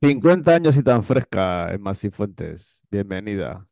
[0.00, 2.82] 50 años y tan fresca, Emma Cifuentes.
[2.90, 3.66] Bienvenida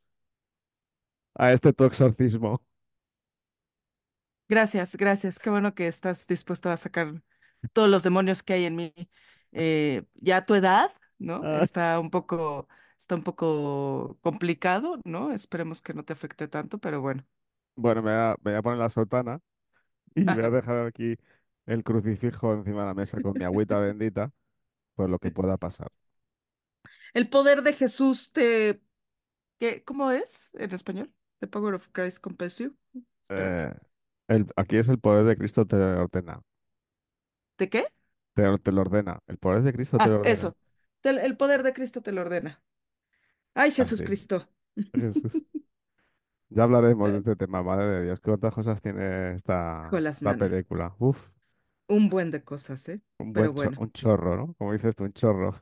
[1.35, 2.61] a este tu exorcismo.
[4.47, 5.39] Gracias, gracias.
[5.39, 7.21] Qué bueno que estás dispuesto a sacar
[7.73, 8.93] todos los demonios que hay en mí.
[9.51, 11.43] Eh, ya a tu edad, ¿no?
[11.43, 12.67] Ah, Está un poco,
[12.99, 15.31] está un poco complicado, ¿no?
[15.31, 17.25] Esperemos que no te afecte tanto, pero bueno.
[17.75, 19.41] Bueno, me voy a, me voy a poner la sotana
[20.15, 21.17] y voy a dejar aquí
[21.67, 24.31] el crucifijo encima de la mesa con mi agüita bendita,
[24.95, 25.91] por lo que pueda pasar.
[27.15, 28.81] El poder de Jesús te,
[29.59, 31.13] ¿qué, cómo es en español?
[31.39, 32.77] The power of Christ compels you.
[33.29, 33.73] Eh,
[34.27, 36.41] el, aquí es el poder de Cristo te ordena.
[37.57, 37.85] ¿De qué?
[38.33, 39.19] Te, te lo ordena.
[39.27, 40.53] El poder de Cristo te lo Ah, ordena.
[40.53, 40.57] eso.
[41.01, 42.63] Te- el poder de Cristo te lo ordena.
[43.55, 44.03] Ay, Jesús Así.
[44.03, 44.49] Cristo.
[44.95, 45.43] Jesús.
[46.49, 48.19] Ya hablaremos de este tema, madre de Dios.
[48.21, 50.95] ¿Qué otras cosas tiene esta, esta película?
[50.99, 51.29] Uf,
[51.87, 53.01] Un buen de cosas, ¿eh?
[53.19, 53.77] un buen Pero bueno.
[53.77, 54.53] un chorro, ¿no?
[54.55, 55.61] Como dices tú, un chorro.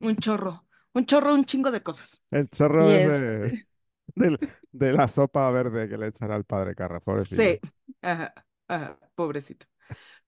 [0.00, 2.22] Un chorro, un chorro, un chingo de cosas.
[2.30, 3.54] El chorro es de,
[4.72, 7.56] de la sopa verde que le echan al padre Carra, pobrecillo.
[7.56, 7.60] sí,
[8.02, 8.34] ajá,
[8.68, 9.66] ajá, pobrecito.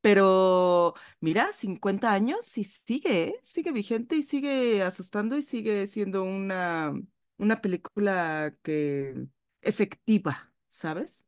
[0.00, 3.40] Pero mira, 50 años y sigue, ¿eh?
[3.42, 6.92] Sigue vigente y sigue asustando y sigue siendo una,
[7.38, 9.26] una película que
[9.62, 11.26] efectiva, ¿sabes?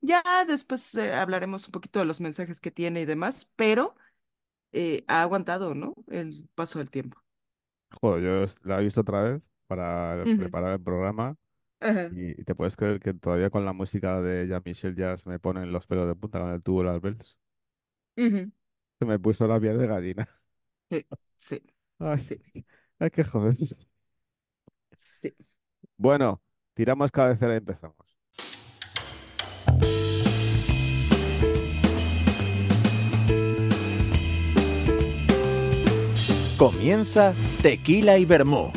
[0.00, 3.96] Ya después eh, hablaremos un poquito de los mensajes que tiene y demás, pero
[4.72, 5.94] eh, ha aguantado, ¿no?
[6.08, 7.22] El paso del tiempo.
[8.00, 11.36] Joder, yo la he visto otra vez para Ujú, preparar el programa
[11.80, 15.38] Ajá, y, y te puedes creer que todavía con la música de Jean-Michel Jarre me
[15.40, 17.38] ponen los pelos de punta con el tubo las bells.
[18.16, 18.52] ujú,
[18.98, 20.26] Se me puso la piel de gallina.
[20.90, 21.62] Sí, sí,
[21.98, 22.36] Ay, sí,
[23.00, 23.56] ay, qué joder.
[24.96, 25.34] sí.
[25.96, 26.42] Bueno,
[26.74, 27.96] tiramos cabecera y empezamos.
[36.58, 38.72] Comienza Tequila y Vermú,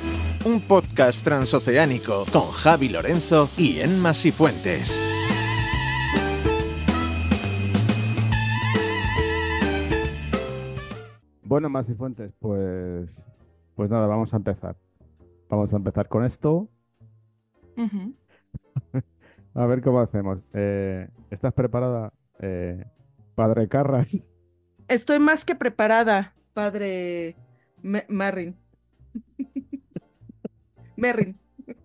[0.45, 5.01] un podcast transoceánico con Javi Lorenzo y Emma Sifuentes.
[11.43, 13.23] Bueno, Más y Fuentes, pues,
[13.75, 14.75] pues nada, vamos a empezar.
[15.49, 16.67] Vamos a empezar con esto.
[19.53, 20.39] A ver cómo hacemos.
[20.53, 22.83] Eh, ¿estás preparada, eh,
[23.35, 24.21] Padre Carras?
[24.89, 27.35] Estoy más que preparada, padre
[27.81, 28.57] Me- Marrin.
[30.97, 31.37] Merrin.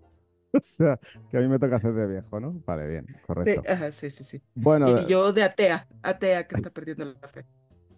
[0.53, 0.99] O sea,
[1.31, 2.61] que a mí me toca hacer de viejo, ¿no?
[2.67, 3.63] Vale, bien, Sí, correcto.
[3.69, 4.43] ajá, sí, sí, sí.
[4.57, 7.45] Bueno, Y yo de atea, atea que está perdiendo la fe.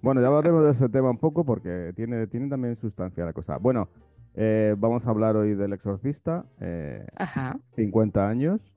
[0.03, 3.57] bueno, ya hablaremos de ese tema un poco porque tiene, tiene también sustancia la cosa.
[3.57, 3.89] Bueno,
[4.35, 7.59] eh, vamos a hablar hoy del Exorcista, eh, Ajá.
[7.75, 8.75] 50 años,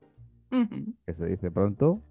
[1.05, 2.01] que se dice pronto.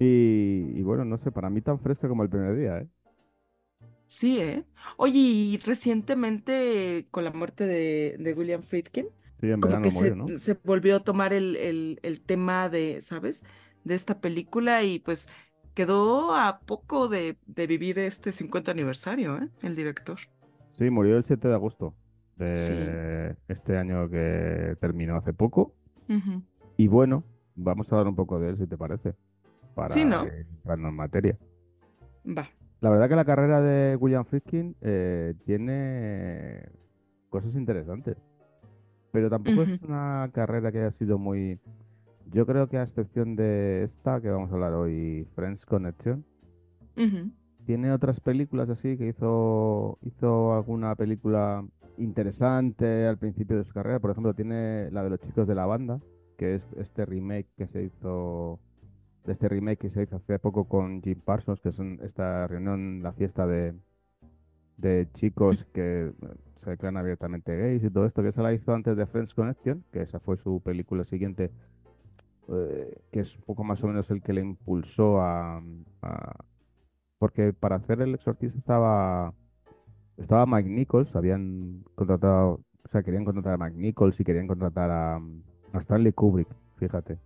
[0.00, 2.88] y bueno, no sé, para mí tan fresca como el primer día, ¿eh?
[4.08, 4.64] Sí, ¿eh?
[4.96, 9.06] Oye, y recientemente con la muerte de, de William Friedkin,
[9.38, 10.38] Sí, en como que murió, se, ¿no?
[10.38, 13.44] se volvió a tomar el, el, el tema de, ¿sabes?
[13.84, 15.28] De esta película y pues
[15.74, 19.48] quedó a poco de, de vivir este 50 aniversario, ¿eh?
[19.62, 20.18] El director.
[20.78, 21.94] Sí, murió el 7 de agosto
[22.52, 22.72] Sí.
[22.72, 25.74] de este año que terminó hace poco.
[26.78, 27.24] Y bueno,
[27.56, 29.16] vamos a hablar un poco de él, si te parece, Sí,
[29.74, 30.24] para ¿no?
[30.24, 31.38] ir entrando en materia.
[32.24, 32.48] Va.
[32.80, 36.68] La verdad que la carrera de William Friedkin eh, tiene
[37.28, 38.16] cosas interesantes,
[39.10, 41.58] pero tampoco es una carrera que haya sido muy...
[42.30, 46.24] Yo creo que a excepción de esta que vamos a hablar hoy, Friends Connection,
[47.64, 51.64] tiene otras películas así que hizo, hizo alguna película
[51.98, 53.98] interesante al principio de su carrera.
[53.98, 56.00] Por ejemplo, tiene la de los chicos de la banda,
[56.36, 58.60] que es este remake que se hizo,
[59.28, 63.02] de este remake que se hizo hace poco con Jim Parsons, que es esta reunión,
[63.02, 63.74] la fiesta de,
[64.78, 66.12] de chicos que eh,
[66.56, 69.84] se declaran abiertamente gays y todo esto, que se la hizo antes de Friends Connection,
[69.92, 71.50] que esa fue su película siguiente,
[72.48, 75.62] eh, que es un poco más o menos el que le impulsó a,
[77.18, 79.34] porque para hacer El Exorcista estaba,
[80.16, 84.90] estaba Mike Nichols, habían contratado, o sea, querían contratar a Mike Nichols y querían contratar
[84.90, 85.20] a
[85.74, 86.48] Stanley Kubrick,
[86.78, 87.18] fíjate.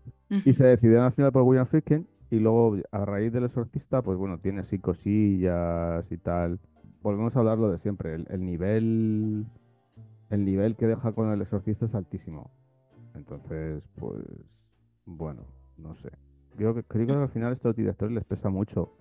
[0.44, 0.78] Y se al
[1.12, 6.10] final por William Friedkin y luego a raíz del Exorcista, pues bueno, tiene así cosillas
[6.10, 6.58] y tal.
[7.02, 9.44] Volvemos a hablar lo de siempre, el, el nivel,
[10.30, 12.50] el nivel que deja con El Exorcista es altísimo.
[13.14, 15.42] Entonces, pues, bueno,
[15.76, 16.10] no sé.
[16.56, 18.96] Creo que, creo que al final a estos directores les pesa mucho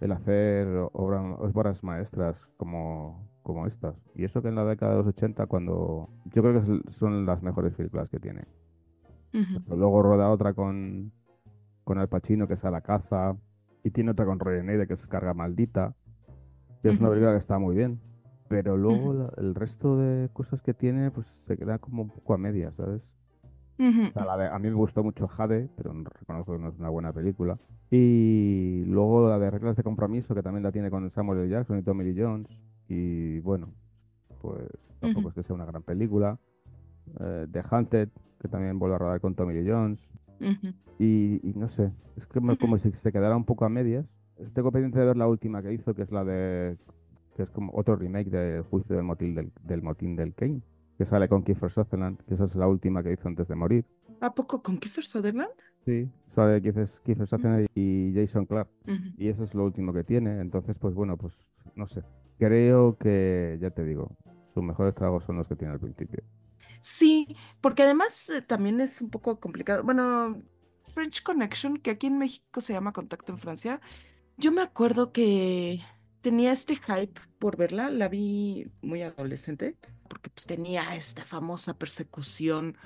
[0.00, 3.94] el hacer obra- obras maestras como, como estas.
[4.16, 7.42] Y eso que en la década de los 80, cuando yo creo que son las
[7.42, 8.42] mejores películas que tiene.
[9.64, 11.12] Pero luego roda otra con,
[11.84, 13.36] con Al Pacino, que es A la caza,
[13.84, 15.94] y tiene otra con Neide, que es Carga Maldita,
[16.82, 18.00] que es una película que está muy bien.
[18.48, 22.34] Pero luego la- el resto de cosas que tiene, pues se queda como un poco
[22.34, 23.12] a medias, ¿sabes?
[23.78, 26.58] Ujú, O sea, la de- a mí me gustó mucho Jade, pero no- reconozco que
[26.58, 27.58] no es una buena película.
[27.90, 31.48] Y luego la de Reglas de Compromiso, que también la tiene con Samuel L.
[31.48, 32.64] Jackson y Tommy Lee Jones.
[32.88, 33.72] Y bueno,
[34.40, 34.66] pues
[35.00, 36.38] tampoco es que sea una gran película.
[37.20, 38.08] Eh, The Hunted,
[38.40, 40.12] que también vuelve a rodar con Tommy Lee Jones.
[40.40, 43.68] ujú, Y, y no sé, es que me- como si se quedara un poco a
[43.68, 44.06] medias.
[44.54, 46.76] Tengo pendiente de ver la última que hizo, que es la de...
[47.36, 50.60] que es como otro remake del juicio del motín del, del motín del Kane,
[50.98, 53.84] que sale con Kiefer Sutherland, que esa es la última que hizo antes de morir.
[54.20, 55.50] ¿A poco con Kiefer Sutherland?
[55.84, 58.70] Sí, sale Kiefer, Kiefer Sutherland y Jason Clarke.
[58.86, 59.14] Ujú.
[59.16, 60.40] Y eso es lo último que tiene.
[60.40, 62.02] Entonces, pues bueno, pues no sé.
[62.38, 64.10] Creo que, ya te digo,
[64.46, 66.22] sus mejores tragos son los que tiene al principio.
[66.82, 69.84] Sí, porque además eh, también es un poco complicado.
[69.84, 70.42] Bueno,
[70.82, 73.80] French Connection, que aquí en México se llama Contacto en Francia,
[74.36, 75.80] yo me acuerdo que
[76.22, 82.76] tenía este hype por verla, la vi muy adolescente, porque pues tenía esta famosa persecución,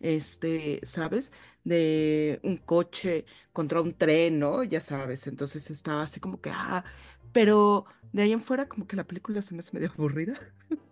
[0.00, 1.32] este, ¿sabes?
[1.64, 3.24] De un coche
[3.54, 4.64] contra un tren, ¿no?
[4.64, 6.84] Ya sabes, entonces estaba así como que, ah,
[7.32, 10.38] pero de ahí en fuera como que la película se me hace medio aburrida.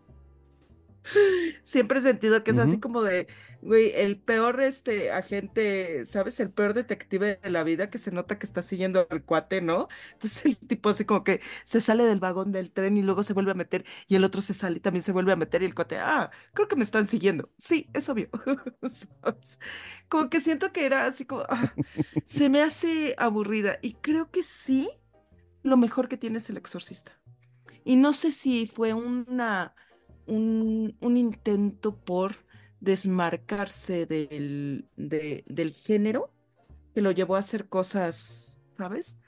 [1.63, 3.27] Siempre he sentido que es así como de,
[3.63, 6.41] güey, el peor este agente, ¿sabes?
[6.41, 9.89] El peor detective de la vida que se nota que está siguiendo al cuate, ¿no?
[10.13, 13.33] Entonces el tipo así como que se sale del vagón del tren y luego se
[13.33, 15.67] vuelve a meter y el otro se sale y también se vuelve a meter y
[15.67, 17.51] el cuate, ah, creo que me están siguiendo.
[17.59, 18.29] Sí, es obvio.
[18.83, 19.59] ¿Sabes?
[20.09, 21.75] Como que siento que era así como, ah,
[22.27, 24.89] se me hace aburrida y creo que sí,
[25.63, 27.13] lo mejor que tiene es el exorcista.
[27.85, 29.75] Y no sé si fue una,
[30.27, 32.37] un, un intento por
[32.81, 36.31] desmarcarse del, de- del género
[36.95, 39.19] que lo llevó a hacer cosas, ¿sabes?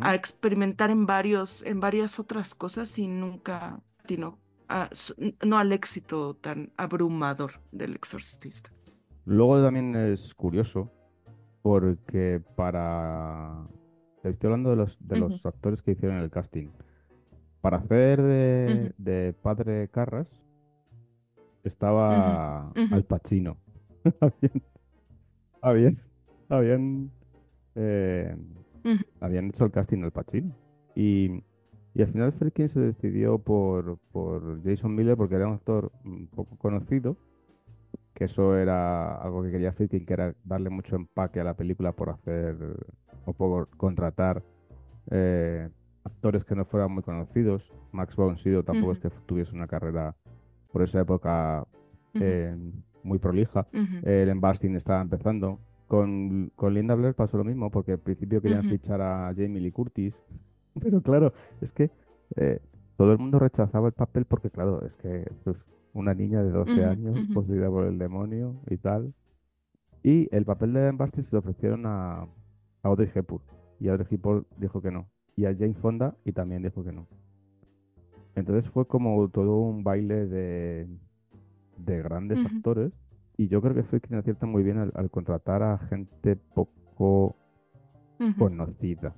[0.00, 4.38] A experimentar en varios, en varias otras cosas y nunca atinó
[4.68, 4.88] a-
[5.44, 8.70] no al éxito tan abrumador del exorcista.
[9.26, 10.90] Luego también es curioso
[11.62, 13.66] porque para...
[14.24, 16.68] Estoy hablando de los, de los actores que hicieron el casting.
[17.60, 20.42] Para hacer de, de Padre Carras
[21.64, 23.56] estaba Al Pacino.
[24.20, 24.62] Habían,
[25.60, 25.94] habían,
[26.48, 27.10] habían,
[27.74, 28.36] eh,
[29.20, 30.54] habían hecho el casting Al Pacino.
[30.94, 31.42] Y,
[31.94, 36.28] y al final Friedkin se decidió por, por Jason Miller porque era un actor un
[36.28, 37.16] poco conocido,
[38.14, 41.92] que eso era algo que quería Friedkin, que era darle mucho empaque a la película
[41.92, 42.56] por hacer
[43.24, 44.42] o por contratar
[45.10, 45.68] eh,
[46.06, 47.72] actores que no fueran muy conocidos.
[47.92, 50.16] Max von Sydow tampoco es que tuviese una carrera
[50.72, 51.66] por esa época
[52.20, 52.56] eh,
[53.02, 53.68] muy prolija.
[53.72, 55.60] ujú, El Embasting estaba empezando.
[55.88, 59.72] Con, con Linda Blair pasó lo mismo, porque al principio querían fichar a Jamie Lee
[59.72, 60.14] Curtis,
[60.80, 61.90] pero claro, es que
[62.36, 62.60] eh,
[62.96, 65.56] todo el mundo rechazaba el papel porque, claro, es que pues,
[65.92, 69.14] una niña de 12 ujú, años poseída por el demonio y tal.
[70.02, 72.28] Y el papel de Embasting se lo ofrecieron a, a
[72.84, 73.44] Audrey Hepburn.
[73.80, 75.08] Y Audrey Hepburn dijo que no.
[75.36, 77.06] Y a Jane Fonda y también dijo que no.
[78.34, 80.88] Entonces fue como todo un baile de,
[81.78, 82.92] de grandes actores.
[83.36, 87.36] Y yo creo que fue quien acierta muy bien al, al contratar a gente poco
[88.38, 89.14] conocida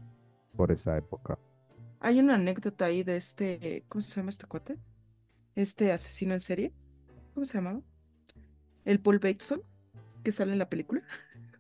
[0.56, 1.38] por esa época.
[2.00, 4.78] Hay una anécdota ahí de este, ¿cómo se llama este cuate?
[5.54, 6.72] Este asesino en serie.
[7.34, 7.80] ¿Cómo se llamaba?
[8.84, 9.62] El Paul Bateson,
[10.22, 11.02] que sale en la película.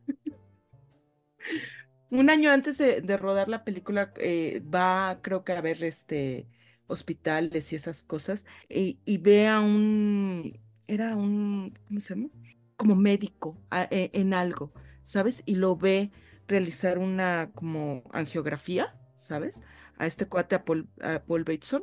[2.10, 6.48] Un año antes de, de rodar la película, eh, va, creo que a ver este
[6.86, 12.30] hospitales y esas cosas, y, y ve a un, era un, ¿cómo se llama?
[12.76, 14.72] Como médico a- e- en algo,
[15.02, 15.42] ¿sabes?
[15.44, 16.10] Y lo ve
[16.46, 19.62] realizar una como angiografía, ¿sabes?
[19.98, 21.82] A este cuate, a Paul, a Paul Bateson,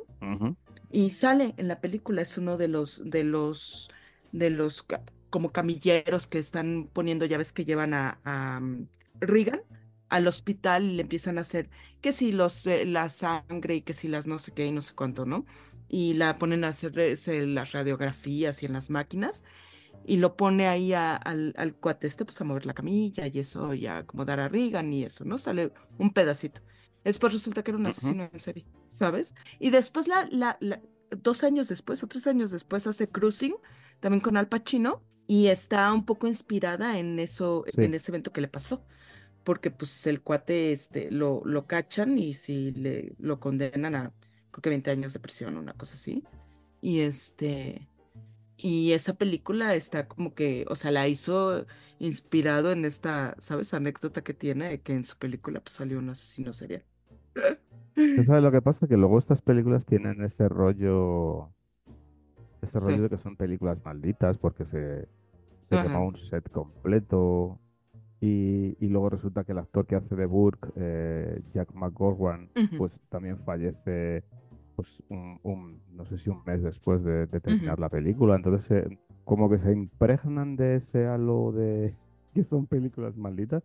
[0.90, 3.90] y sale en la película, es uno de los, de los,
[4.32, 4.86] de los
[5.30, 8.88] como camilleros que están poniendo llaves que llevan a, a mm,
[9.20, 9.60] Reagan
[10.16, 11.68] al hospital y le empiezan a hacer
[12.00, 14.82] que si los, eh, la sangre y que si las no sé qué y no
[14.82, 15.46] sé cuánto, ¿no?
[15.88, 19.44] Y la ponen a hacer ese, las radiografías y en las máquinas
[20.04, 23.38] y lo pone ahí a- al, al cuate este pues a mover la camilla y
[23.40, 25.38] eso y a acomodar a Reagan y eso, ¿no?
[25.38, 26.60] Sale un pedacito.
[27.04, 29.34] Después resulta que era un asesino en serie, ¿sabes?
[29.60, 30.80] Y después, la, la, la-
[31.10, 33.54] dos años después o tres años después, hace Cruising,
[34.00, 37.84] también con Al Pacino, y está un poco inspirada en eso, Sí.
[37.84, 38.84] en ese evento que le pasó.
[39.46, 44.12] Porque pues el cuate este, lo, lo cachan y si le lo condenan a
[44.50, 46.24] creo que 20 años de prisión, una cosa así.
[46.82, 47.88] Y este,
[48.56, 51.66] y esa película está como que, o sea, la hizo
[51.98, 53.74] inspirado en esta, ¿sabes?
[53.74, 56.84] Anécdota que tiene de que en su película pues salió un asesino serial.
[57.34, 58.88] ¿Tú sabes lo que pasa?
[58.88, 61.50] Que luego estas películas tienen ese rollo
[62.62, 62.84] ese Sí.
[62.84, 65.08] rollo de que son películas malditas porque se,
[65.60, 65.98] se Ajá.
[65.98, 67.60] un set completo
[68.20, 72.76] y, y luego resulta que el actor que hace de Burke, eh, Jack McGowan, Ujú.
[72.78, 74.24] pues también fallece
[74.74, 77.80] pues un, un- no sé si un mes después de, de terminar Ujú.
[77.82, 78.36] la película.
[78.36, 81.94] Entonces, eh, como que se impregnan de ese halo de
[82.34, 83.62] que son películas malditas,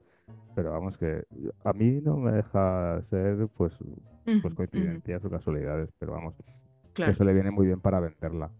[0.56, 1.24] pero vamos que
[1.64, 3.86] a mí no me deja ser pues, pues
[4.28, 7.12] Ujú, ujú, coincidencias o casualidades, pero vamos, que Claro.
[7.12, 8.52] eso le viene muy bien para venderla.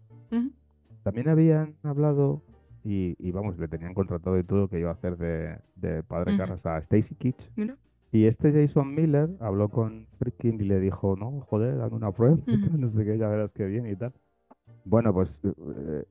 [1.02, 2.42] También habían hablado
[2.84, 6.32] y, y vamos, le tenían contratado y todo que iba a hacer de, de padre
[6.32, 6.38] Ujú.
[6.38, 7.50] Carras a Stacy Kitsch.
[8.10, 12.34] Y este Jason Miller habló con Friedkin y le dijo, no, joder, dame una prueba,
[12.46, 12.60] Ujú.
[12.60, 14.12] tal, no sé qué, ya verás qué bien y tal.
[14.84, 16.04] Bueno, pues eh,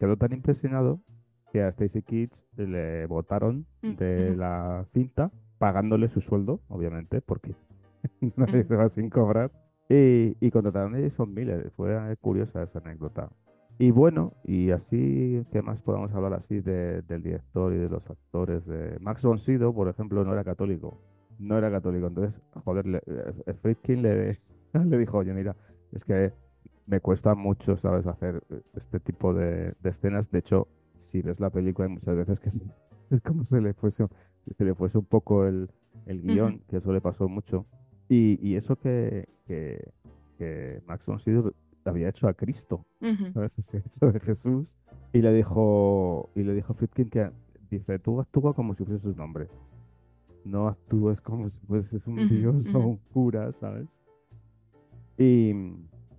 [0.00, 1.00] quedó tan impresionado
[1.52, 4.38] que a Stacy Kitsch le votaron de Ujú.
[4.38, 7.54] la cinta, pagándole su sueldo, obviamente, porque
[8.36, 9.52] nadie se va sin cobrar.
[9.88, 11.70] Y, y contrataron a Jason Miller.
[11.76, 13.28] Fue eh, curiosa esa anécdota.
[13.78, 18.08] Y bueno, y así, ¿qué más podemos hablar así de- del director y de los
[18.08, 18.64] actores?
[18.66, 21.00] De Max von Sydow, por ejemplo, no era católico.
[21.40, 22.06] No era católico.
[22.06, 24.38] Entonces, joder, le, eh, Friedkin le,
[24.84, 25.56] le dijo, oye, mira,
[25.92, 26.32] es que
[26.86, 30.30] me cuesta mucho, ¿sabes?, hacer eh, este tipo de, de escenas.
[30.30, 32.64] De hecho, si ves la película, hay muchas veces que sí,
[33.10, 34.06] es como se le fuese,
[34.56, 35.68] se le fuese un poco el,
[36.06, 37.66] el guion, que eso le pasó mucho.
[38.08, 39.92] Y, y eso que, que,
[40.38, 41.52] que Max von Sydow
[41.90, 43.24] había hecho a Cristo, Ujú.
[43.24, 43.58] ¿sabes?
[43.58, 44.74] Ese hecho de Jesús.
[45.12, 47.30] Y le dijo, y le dijo a Friedkin que
[47.70, 49.48] dice, tú actúa como si fuese su nombre.
[50.44, 54.02] No actúes como si fueses un dios o un cura, ¿sabes?
[55.16, 55.52] Y,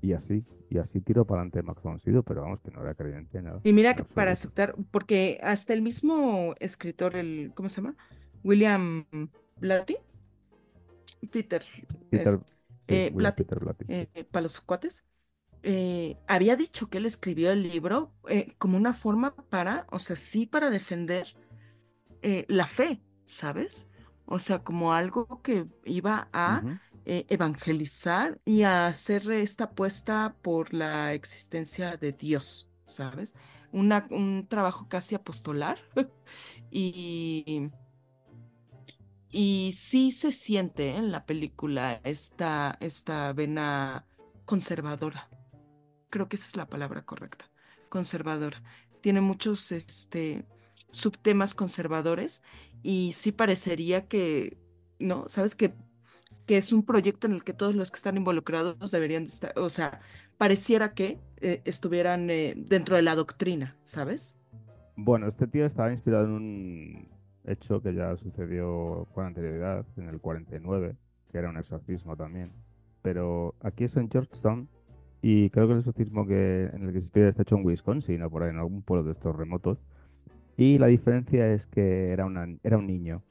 [0.02, 2.96] y así, y así tiró para adelante Max von Sydow, pero vamos, que no era
[2.96, 7.82] creyente, nada, Y mira que para aceptar, porque hasta el mismo escritor, el, ¿cómo se
[7.82, 7.96] llama?
[8.44, 9.06] William
[9.60, 9.98] Blatty,
[11.32, 11.64] Peter,
[12.10, 12.46] Peter, sí,
[12.88, 15.04] eh, William Blatty, Peter Blatty, eh, para los cuates,
[15.66, 20.16] eh, había dicho que él escribió el libro eh, como una forma para, o sea,
[20.18, 21.36] sí para defender
[22.22, 23.88] eh, la fe, ¿sabes?
[24.26, 26.66] O sea, como algo que iba a
[27.08, 33.36] evangelizar y a hacer esta apuesta por la existencia de Dios, ¿sabes?
[33.72, 35.80] Una- un trabajo casi apostolar
[36.72, 37.70] y,
[39.30, 44.06] y sí se siente en la película esta, esta vena
[44.46, 45.30] conservadora.
[46.16, 47.44] Creo que esa es la palabra correcta,
[47.90, 48.64] conservadora.
[49.02, 50.46] Tiene muchos este,
[50.92, 52.42] subtemas conservadores
[52.84, 54.58] y sí parecería que,
[54.98, 55.28] ¿no?
[55.28, 55.56] ¿Sabes?
[55.56, 55.74] Que,
[56.46, 59.60] que es un proyecto en el que todos los que están involucrados deberían de estar,
[59.60, 60.00] o sea,
[60.38, 64.38] pareciera que eh, estuvieran eh, dentro de la doctrina, ¿sabes?
[64.96, 67.10] Bueno, este tío estaba inspirado en un
[67.44, 70.96] hecho que ya sucedió con anterioridad, en el 49,
[71.30, 72.54] que era un exorcismo también.
[73.02, 74.70] Pero aquí es en Georgetown
[75.28, 78.22] y creo que el exorcismo que, en el que se inspira está hecho en Wisconsin
[78.22, 79.80] o por ahí, en algún pueblo de estos remotos.
[80.56, 83.24] Y la diferencia es que era, una, era un niño.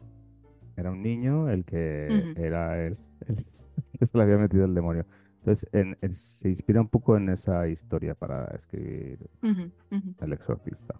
[0.76, 2.42] Era un niño el que Ujú.
[2.44, 2.98] era el,
[3.28, 3.46] el
[3.98, 5.06] que se le había metido el demonio.
[5.38, 10.14] Entonces, en- en- se inspira un poco en esa historia para escribir Ujú, ujú.
[10.20, 10.96] El Exorcista.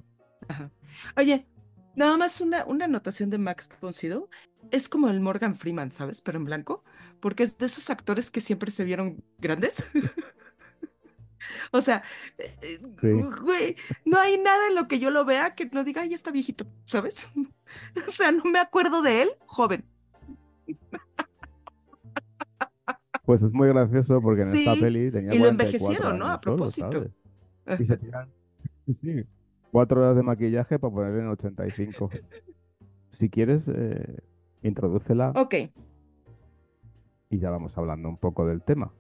[0.47, 0.71] Ajá.
[1.17, 1.49] Oye,
[1.97, 4.29] nada más una, una anotación de Max von Sydow.
[4.71, 6.21] Es como el Morgan Freeman, ¿sabes?
[6.21, 6.85] Pero en blanco,
[7.19, 9.85] porque es de esos actores que siempre se vieron grandes.
[11.73, 12.03] O sea,
[12.39, 13.11] eh, eh, Sí.
[13.43, 16.31] güey, no hay nada en lo que yo lo vea que no diga, ay, está
[16.31, 17.29] viejito, ¿sabes?
[18.07, 19.85] O sea, no me acuerdo de él joven.
[23.25, 26.27] Pues es muy gracioso porque en esta Sí, peli tenía y lo 44 envejecieron, ¿no?
[26.27, 27.07] A solo, propósito.
[27.79, 28.29] Y se tiran
[29.01, 29.25] sí,
[29.73, 32.11] cuatro horas de maquillaje para ponerle en 85.
[33.11, 34.19] Si quieres, eh,
[34.63, 35.55] introdúcela Ok,
[37.31, 38.93] y ya vamos hablando un poco del tema.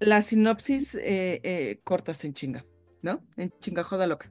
[0.00, 2.64] La sinopsis eh, eh, cortas en chinga,
[3.02, 3.24] ¿no?
[3.36, 4.30] En chinga joda loca.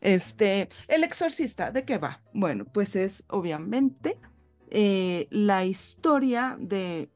[0.00, 2.22] Este, El Exorcista, ¿de qué va?
[2.34, 4.18] Bueno, pues es obviamente
[4.70, 7.08] eh, la historia de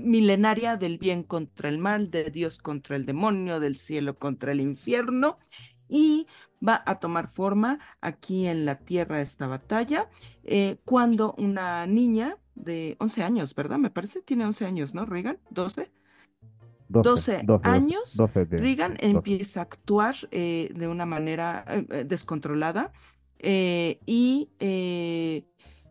[0.00, 4.60] milenaria del bien contra el mal, de Dios contra el demonio, del cielo contra el
[4.60, 5.38] infierno,
[5.88, 6.26] y
[6.66, 10.08] va a tomar forma aquí en la tierra esta batalla,
[10.44, 13.78] eh, cuando una niña de 11 años, ¿verdad?
[13.78, 15.38] Me parece, tiene 11 años, ¿no, Reagan?
[15.50, 15.90] ¿12?
[16.88, 19.16] 12, 12 12, 12, años, 12 tiene, Reagan sí, 12.
[19.16, 22.92] empieza a actuar eh, de una manera eh, eh, descontrolada
[23.38, 25.44] eh, y eh,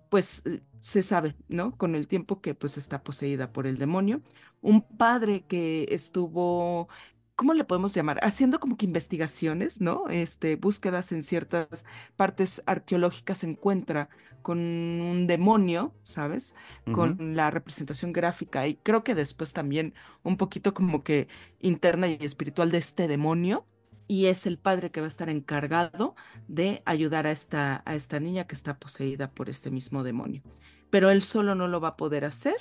[0.09, 1.77] pues eh, se sabe, ¿no?
[1.77, 4.21] Con el tiempo que pues está poseída por el demonio.
[4.59, 6.89] Un padre que estuvo
[7.37, 8.19] ¿cómo le podemos llamar?
[8.21, 10.09] Haciendo como que investigaciones, ¿no?
[10.09, 11.85] Este, búsquedas en ciertas
[12.17, 14.09] partes arqueológicas se encuentra
[14.41, 16.53] con un demonio, ¿sabes?
[16.91, 21.29] Con la representación gráfica y creo que después también un poquito como que
[21.61, 23.65] interna y espiritual de este demonio.
[24.05, 26.15] Y es el padre que va a estar encargado
[26.49, 30.43] de ayudar a esta, a esta niña que está poseída por este mismo demonio.
[30.93, 32.55] Pero él solo no lo va a poder hacer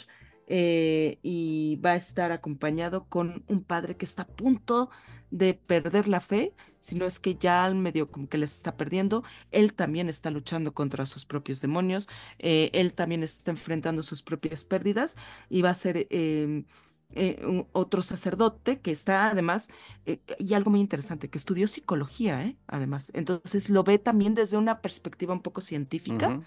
[0.47, 4.91] eh, y va a estar acompañado con un padre que está a punto
[5.31, 8.77] de perder la fe, si no es que ya al medio como que le está
[8.77, 12.09] perdiendo, él también está luchando contra sus propios demonios,
[12.39, 15.17] eh, él también está enfrentando sus propias pérdidas
[15.49, 16.67] y va a ser em,
[17.15, 19.69] eh, un- otro sacerdote que está además,
[20.07, 22.59] eh, y algo muy interesante, que estudió psicología, ¿eh?
[22.67, 26.41] Además, entonces lo ve también desde una perspectiva un poco científica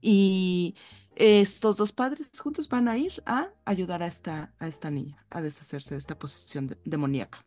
[0.00, 0.76] y
[1.20, 5.42] estos dos padres juntos van a ir a ayudar a esta, a esta niña a
[5.42, 7.44] deshacerse de esta posesión de- demoníaca.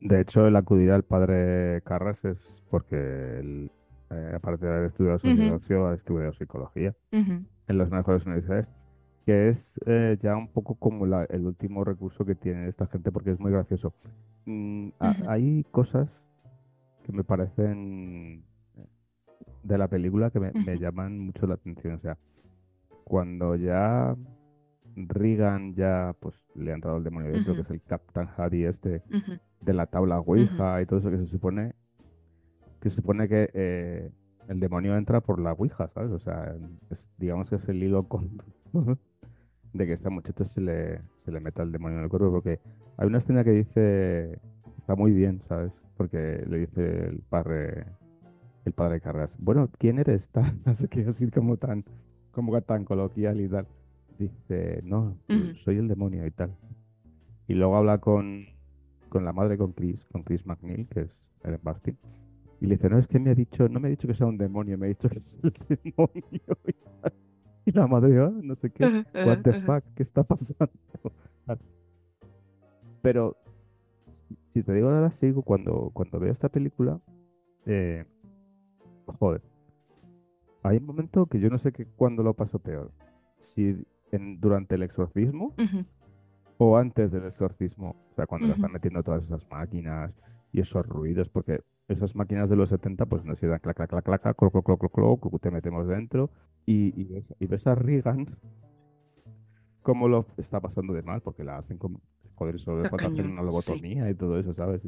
[0.00, 2.96] De hecho, el acudir al padre Carras es porque
[3.40, 3.70] él,
[4.10, 5.58] eh, aparte de haber estudiado Ujú.
[5.58, 8.70] socio, ha estudiado psicología en las mejores universidades,
[9.24, 13.10] que es eh, ya un poco como la- el último recurso que tiene esta gente
[13.12, 13.92] porque es muy gracioso.
[14.44, 14.90] Mm,
[15.28, 16.22] hay cosas
[17.04, 18.44] que me parecen
[18.76, 18.86] eh,
[19.64, 21.94] de la película que me, me llaman mucho la atención.
[21.94, 22.16] O sea,
[23.06, 24.16] cuando ya
[24.96, 29.02] Regan ya pues le ha entrado el demonio dentro, que es el Captain Hardy este
[29.60, 31.74] de la tabla Ouija y todo eso que se supone
[32.80, 34.10] que se supone que eh,
[34.48, 36.10] el demonio entra por la Ouija, ¿sabes?
[36.12, 36.54] O sea,
[36.90, 38.98] es- digamos que es el hilo conductor
[39.72, 42.60] de que esta muchacha se le, se le meta el demonio en el cuerpo, porque
[42.96, 44.38] hay una escena que dice,
[44.78, 45.72] está muy bien, ¿sabes?
[45.96, 47.84] Porque le dice el padre,
[48.64, 50.28] el padre Carras, bueno, ¿quién eres?
[50.30, 51.84] Tan, así que así como tan,
[52.36, 53.66] como que tan coloquial y tal.
[54.18, 55.16] Dice, no,
[55.54, 56.54] soy el demonio y tal.
[57.48, 58.44] Y luego habla con,
[59.08, 61.96] con la madre, con Chris, con Chris McNeil, que es Ellen Barstein.
[62.60, 64.26] Y le dice, no, es que me ha dicho, no me ha dicho que sea
[64.26, 65.52] un demonio, me ha dicho que es el
[65.82, 66.22] demonio.
[66.32, 67.12] Y, tal.
[67.64, 70.72] Y la madre, "Ah, no sé qué, what the fuck, ¿qué está pasando?
[73.02, 73.36] Pero,
[74.12, 77.00] si si te digo la verdad, sigo cuando, cuando veo esta película,
[77.66, 78.04] eh,
[79.06, 79.42] joder,
[80.66, 82.92] hay un momento que yo no sé que cuándo lo paso peor.
[83.40, 85.84] Si en, durante el exorcismo Ujú,
[86.58, 87.90] o antes del exorcismo.
[88.12, 90.12] O sea, cuando le ujú, están metiendo todas esas máquinas
[90.52, 94.04] y esos ruidos, porque esas máquinas de los 70 pues nos iban clac, clac, clac,
[94.04, 96.30] clac, clac, cloc, cloc, cloc, cloc, te metemos dentro
[96.64, 98.26] y, y ves, y ves a Regan
[99.82, 102.00] cómo lo está pasando de mal, porque la hacen como,
[102.34, 103.82] joder, solo le falta hacer una sí.
[103.82, 104.82] lobotomía y todo eso, ¿sabes?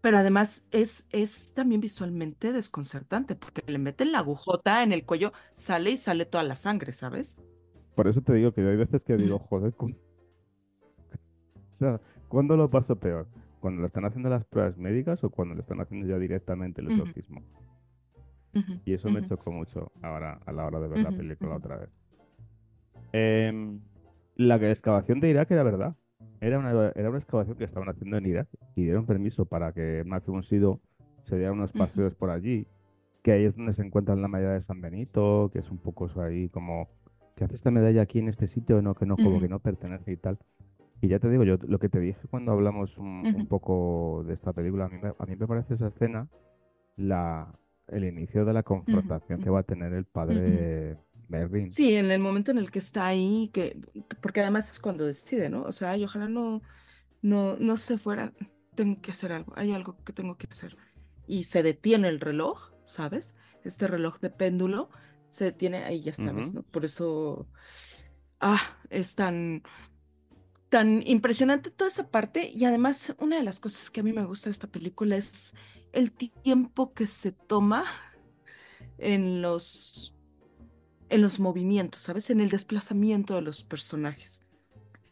[0.00, 5.32] Pero además es, es también visualmente desconcertante porque le meten la agujota en el cuello,
[5.54, 7.36] sale y sale toda la sangre, ¿sabes?
[7.96, 9.94] Por eso te digo que hay veces que digo, joder, ¿cómo-
[11.56, 13.26] o sea, ¿cuándo lo paso peor?
[13.60, 16.88] ¿Cuando le están haciendo las pruebas médicas o cuando le están haciendo ya directamente el
[16.88, 17.42] exorcismo?
[18.84, 21.90] Y eso me chocó mucho ahora a la hora de ver la película otra vez.
[23.12, 23.80] Em,
[24.36, 25.96] la excavación de Irak era verdad.
[26.40, 30.04] Era una, era una excavación que estaban haciendo en Irak y dieron permiso para que
[30.06, 30.80] Max von Sydow
[31.24, 32.66] se diera unos paseos por allí,
[33.22, 36.06] que ahí es donde se encuentra la medalla de San Benito, que es un poco
[36.06, 36.88] eso ahí como,
[37.36, 38.80] ¿qué hace esta medalla aquí en este sitio?
[38.82, 40.38] No, que no, como que ujú, no pertenece y tal.
[41.00, 44.24] Y ya te digo, yo lo que te dije cuando hablamos un, un ujú, poco
[44.26, 46.28] de esta película, a mí a mí me parece esa escena
[46.96, 47.54] la,
[47.88, 50.98] el inicio de la confrontación que va a tener el padre
[51.70, 53.78] Sí, en el momento en el que está ahí, que,
[54.20, 55.62] porque además es cuando decide, ¿no?
[55.62, 56.62] O sea, ay, ojalá no,
[57.22, 58.32] no, no se fuera,
[58.74, 60.76] tengo que hacer algo, hay algo que tengo que hacer.
[61.26, 63.36] Y se detiene el reloj, ¿sabes?
[63.64, 64.88] Este reloj de péndulo
[65.28, 66.54] se detiene ahí, ya sabes.
[66.54, 66.62] ¿no?
[66.62, 67.46] Por eso,
[68.40, 69.62] ah, es tan,
[70.68, 72.50] tan impresionante toda esa parte.
[72.54, 75.54] Y además, una de las cosas que a mí me gusta de esta película es
[75.92, 77.84] el tiempo que se toma
[78.98, 80.14] en los,
[81.08, 82.30] en los movimientos, ¿sabes?
[82.30, 84.44] En el desplazamiento de los personajes.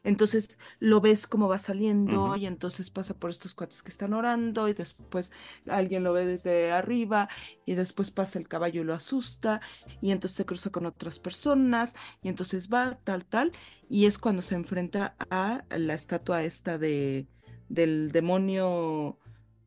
[0.07, 4.69] Entonces lo ves como va saliendo y entonces pasa por estos cuates que están orando
[4.69, 5.33] y después
[5.67, 7.29] alguien lo ve desde arriba
[7.65, 9.61] y después pasa el caballo y lo asusta
[10.01, 13.51] y entonces se cruza con otras personas y entonces va tal tal
[13.91, 17.27] y es cuando se enfrenta a la estatua esta de
[17.69, 19.19] del demonio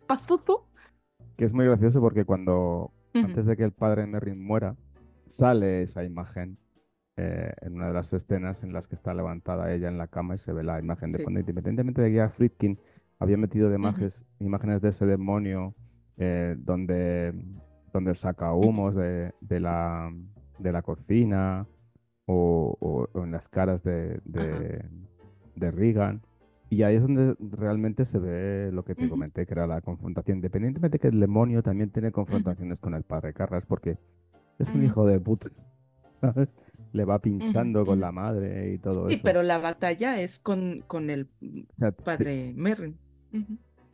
[0.07, 0.61] Pazuzu.
[1.35, 4.77] Que es muy gracioso porque cuando, antes de que el padre Merrin muera,
[5.29, 6.57] sale esa imagen
[7.17, 10.35] eh, en una de las escenas en las que está levantada ella en la cama
[10.35, 11.23] y se ve la imagen de Sí.
[11.23, 11.39] fondo.
[11.39, 12.79] Independientemente de que ya Friedkin
[13.19, 15.75] había metido de imágenes, imágenes de ese demonio
[16.17, 17.33] eh, donde,
[17.93, 20.11] donde saca humos de, de la,
[20.59, 21.65] de la cocina
[22.25, 24.83] o, o- o en las caras de, de,
[25.55, 26.21] de Regan.
[26.69, 30.37] Y ahí es donde realmente se ve lo que te comenté, que era la confrontación.
[30.37, 33.97] Independientemente que el demonio también tiene confrontaciones con el padre Carras, porque
[34.59, 35.49] es un hijo de puta,
[36.11, 36.55] ¿sabes?
[36.93, 39.23] Le va pinchando con la madre y todo Sí, eso.
[39.23, 42.97] pero la batalla es con, con el O sea, te- padre Merrin.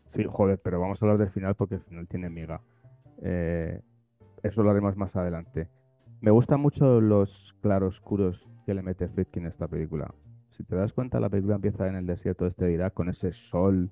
[0.07, 2.61] Sí, joder, pero vamos a hablar del final porque el final tiene miga.
[3.21, 3.81] Eh,
[4.43, 5.67] eso lo haremos más adelante.
[6.21, 10.13] Me gustan mucho los claroscuros que le mete Friedkin a esta película.
[10.51, 13.33] Si te das cuenta, la película empieza en el desierto este de Irak con ese
[13.33, 13.91] sol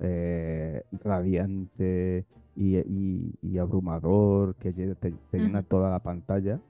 [0.00, 6.60] eh, radiante y, y- y abrumador que te, te llena toda la pantalla.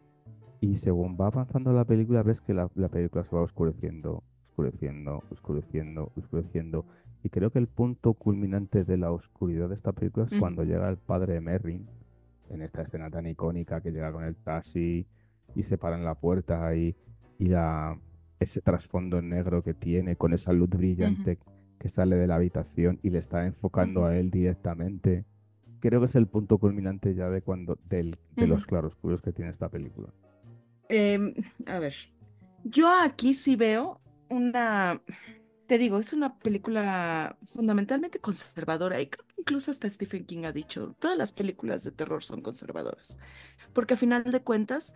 [0.60, 5.22] Y según va avanzando la película, ves que la, la película se va oscureciendo, oscureciendo,
[5.30, 6.84] oscureciendo, oscureciendo.
[7.22, 10.88] Y creo que el punto culminante de la oscuridad de esta película es cuando llega
[10.88, 11.86] el padre Merrin
[12.50, 15.06] en esta escena tan icónica que llega con el taxi
[15.54, 16.94] y se para en la puerta y,
[17.38, 17.98] y la,
[18.40, 21.38] ese trasfondo negro que tiene con esa luz brillante
[21.78, 25.24] que sale de la habitación y le está enfocando a él directamente.
[25.80, 29.50] Creo que es el punto culminante ya de cuando del, de los claroscuros que tiene
[29.50, 30.08] esta película.
[30.88, 31.34] Em,
[31.66, 31.94] a ver,
[32.64, 35.00] yo aquí sí veo una,
[35.66, 40.52] te digo, es una película fundamentalmente conservadora y creo que incluso hasta Stephen King ha
[40.52, 43.18] dicho, todas las películas de terror son conservadoras,
[43.72, 44.94] porque a final de cuentas,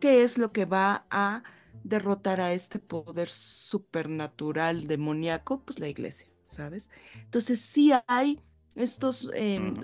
[0.00, 1.42] ¿qué es lo que va a
[1.84, 5.62] derrotar a este poder supernatural demoníaco?
[5.64, 6.90] Pues la iglesia, ¿sabes?
[7.24, 8.40] Entonces sí hay
[8.74, 9.30] estos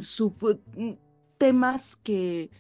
[0.01, 0.61] sub-
[1.39, 2.51] temas que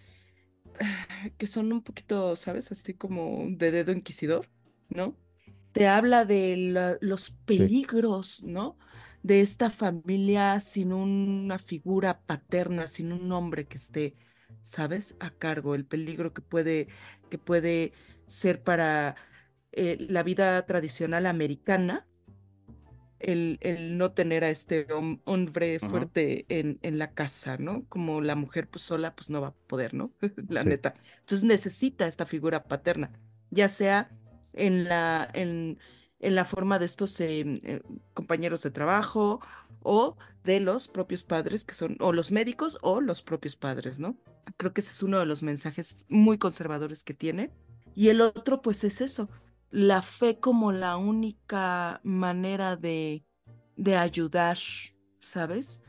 [1.38, 2.70] que son un poquito, ¿sabes?
[2.72, 4.48] Así como de dedo inquisidor,
[4.88, 5.16] ¿no?
[5.72, 8.78] Te habla de la- los Sí, peligros, ¿no?
[9.22, 14.16] De esta familia sin una figura paterna, sin un hombre que esté,
[14.62, 15.16] ¿sabes?
[15.20, 16.88] A cargo, el peligro que puede,
[17.30, 17.92] que puede
[18.28, 19.16] ser para
[19.72, 22.08] eh, la vida tradicional americana
[23.18, 27.84] el, el no tener a este hom- hombre fuerte en, en la casa, ¿no?
[27.88, 30.12] Como la mujer pues sola pues no va a poder, ¿no?
[30.48, 30.64] La sí.
[30.64, 30.94] neta.
[31.20, 33.12] Entonces necesita esta figura paterna,
[33.50, 34.10] ya sea
[34.52, 35.78] en la, en,
[36.20, 37.82] en la forma de estos eh, eh,
[38.14, 39.40] compañeros de trabajo
[39.82, 44.16] o de los propios padres que son, o los médicos o los propios padres, ¿no?
[44.56, 47.52] Creo que ese es uno de los mensajes muy conservadores que tiene.
[47.98, 49.28] Y el otro pues es eso
[49.72, 53.24] la fe como la única manera de,
[53.74, 54.56] de ayudar,
[55.18, 55.82] ¿sabes?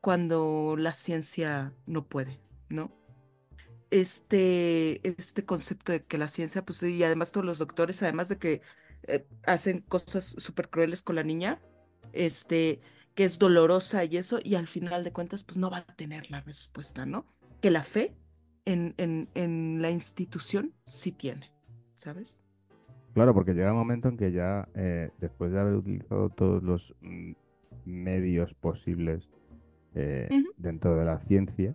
[0.00, 2.92] Cuando la ciencia no puede, ¿no?
[3.90, 8.38] Este, este concepto de que la ciencia, pues, y además todos los doctores, además de
[8.38, 8.62] que
[9.08, 11.60] eh, hacen cosas súper crueles con la niña,
[12.12, 12.80] este,
[13.16, 16.30] que es dolorosa y eso, y al final de cuentas, pues no va a tener
[16.30, 17.26] la respuesta, ¿no?
[17.60, 18.16] Que la fe
[18.68, 21.50] en, en, en la institución sí tiene,
[21.94, 22.38] ¿sabes?
[23.14, 26.94] Claro, porque llega un momento en que ya, eh, después de haber utilizado todos los
[27.00, 27.32] mm,
[27.86, 29.26] medios posibles
[29.94, 30.28] eh,
[30.58, 31.74] dentro de la ciencia,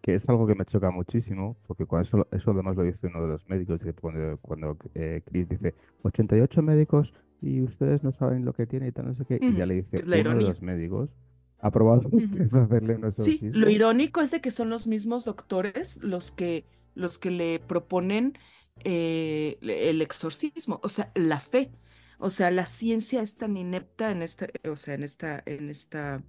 [0.00, 3.22] que es algo que me choca muchísimo, porque cuando eso, eso además lo dice uno
[3.22, 8.52] de los médicos, cuando, cuando eh, Chris dice 88 médicos y ustedes no saben lo
[8.52, 11.16] que tiene y tal, no sé qué, y ya le dice uno de los médicos,
[11.62, 16.30] ¿ha probado usted hacerle Sí, lo irónico es de que son los mismos doctores los
[16.30, 18.36] que, los que le proponen
[18.84, 21.70] eh, el exorcismo, o sea, la fe.
[22.18, 26.22] O sea, la ciencia es tan inepta en esta, o sea, en esta, en esta,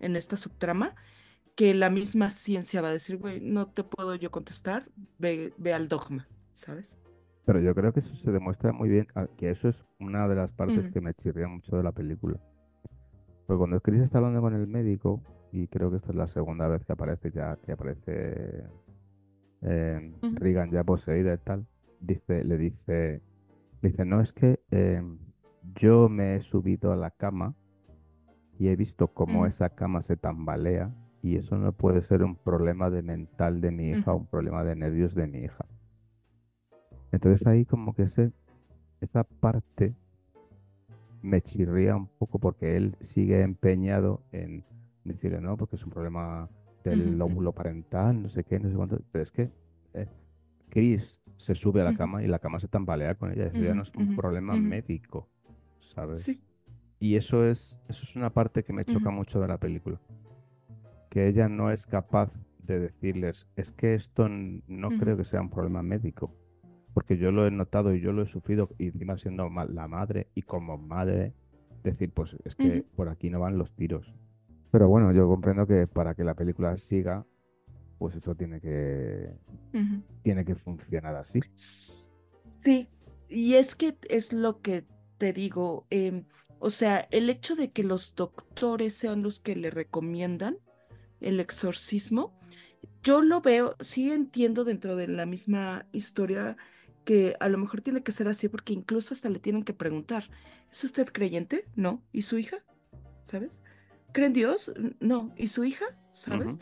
[0.00, 0.94] en esta subtrama,
[1.54, 5.72] que la misma ciencia va a decir, güey, no te puedo yo contestar, ve, ve
[5.72, 6.98] al dogma, ¿sabes?
[7.46, 10.34] Pero yo creo que eso se demuestra muy bien, ah, que eso es una de
[10.34, 12.38] las partes que me chirría mucho de la película.
[13.48, 16.68] Porque cuando Chris está hablando con el médico, y creo que esta es la segunda
[16.68, 18.68] vez que aparece ya, que aparece
[19.62, 21.66] eh, Regan ya poseída y tal,
[22.00, 23.22] dice, le dice,
[23.80, 25.02] le dice, no, es que eh,
[25.74, 27.54] yo me he subido a la cama
[28.58, 32.36] y he visto cómo ujú, esa cama se tambalea y eso no puede ser un
[32.36, 35.66] problema de mental de mi hija, ujú, un problema de nervios de mi hija.
[37.12, 38.32] Entonces ahí como que ese,
[39.00, 39.94] esa parte
[41.22, 44.64] me chirría un poco porque él sigue empeñado en
[45.04, 46.48] decirle no, porque es un problema
[46.84, 49.00] del lóbulo parental, no sé qué, no sé cuánto.
[49.10, 49.50] Pero es que
[49.94, 50.08] eh,
[50.68, 53.46] Chris se sube a la cama y la cama se tambalea con ella.
[53.46, 55.28] Eso ya no es un problema médico,
[55.78, 56.22] ¿sabes?
[56.22, 56.42] Sí.
[57.00, 60.00] Y eso es, eso es una parte que me choca mucho de la película.
[61.10, 65.48] Que ella no es capaz de decirles, es que esto no creo que sea un
[65.48, 66.34] problema médico.
[66.98, 70.26] Porque yo lo he notado y yo lo he sufrido, y encima siendo la madre
[70.34, 71.32] y como madre,
[71.84, 74.12] decir, pues es que ujú, por aquí no van los tiros.
[74.72, 77.24] Pero bueno, yo comprendo que para que la película siga,
[78.00, 79.30] pues eso tiene que,
[79.72, 80.02] ujú.
[80.24, 81.40] tiene que funcionar así.
[82.58, 82.88] Sí,
[83.28, 84.84] y es que es lo que
[85.18, 86.24] te digo, em,
[86.58, 90.58] O sea, el hecho de que los doctores sean los que le recomiendan
[91.20, 92.34] el exorcismo,
[93.04, 96.56] yo lo veo, sí entiendo dentro de la misma historia
[97.08, 100.28] que a lo mejor tiene que ser así porque incluso hasta le tienen que preguntar,
[100.70, 101.66] ¿es usted creyente?
[101.74, 102.02] No.
[102.12, 102.58] ¿Y su hija?
[103.22, 103.62] ¿Sabes?
[104.12, 104.72] ¿Cree en Dios?
[105.00, 105.32] No.
[105.38, 105.86] ¿Y su hija?
[106.12, 106.58] ¿Sabes?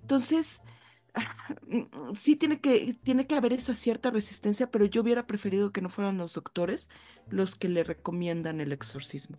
[0.00, 0.62] Entonces,
[1.14, 1.36] ah,
[1.68, 5.82] mm, sí tiene que, tiene que haber esa cierta resistencia, pero yo hubiera preferido que
[5.82, 6.88] no fueran los doctores
[7.28, 9.38] los que le recomiendan el exorcismo,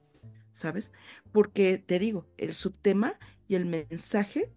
[0.51, 0.93] ¿sabes?
[1.31, 3.13] Porque te digo, el subtema
[3.47, 4.53] y el mensaje,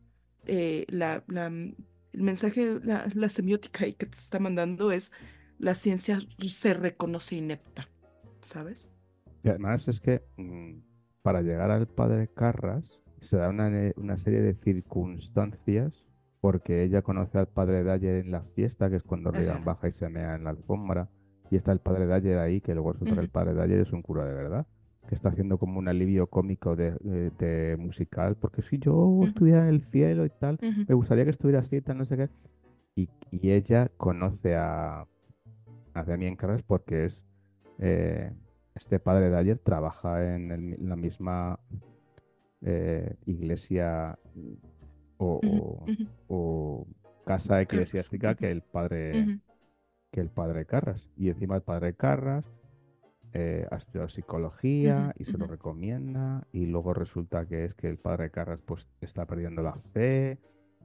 [0.46, 5.10] eh, la, la- el mensaje, la, la semiótica ahí que te está mandando es
[5.58, 7.88] la ciencia se reconoce inepta,
[8.40, 8.90] ¿sabes?
[9.42, 10.78] Y además es que mm,
[11.22, 16.04] para llegar al padre Carras se da una, serie de circunstancias
[16.40, 19.92] porque ella conoce al padre Dyer en la fiesta, que es cuando Regan baja y
[19.92, 21.08] se mea en la alfombra,
[21.50, 24.02] y está el padre Dyer ahí, que luego resulta que el padre Dyer es un
[24.02, 24.66] cura de verdad,
[25.08, 29.62] que está haciendo como un alivio cómico de, de- de musical, porque si yo estuviera
[29.62, 32.28] en el cielo y tal, me gustaría que estuviera así y tal, no sé qué.
[32.94, 35.06] Y, y ella conoce a,
[35.94, 37.24] a Damien Carras porque es
[37.78, 38.32] eh,
[38.74, 41.58] este padre de ayer trabaja en, el la misma
[42.62, 44.54] eh, iglesia mm,
[45.18, 46.86] o,
[47.24, 49.40] casa eclesiástica que el padre
[50.14, 51.10] que el padre Carras.
[51.16, 52.44] Y encima el padre Carras
[53.32, 56.46] eh, ha estudiado psicología y se lo recomienda.
[56.52, 60.38] Y luego resulta que es que el padre Carras pues está perdiendo la fe,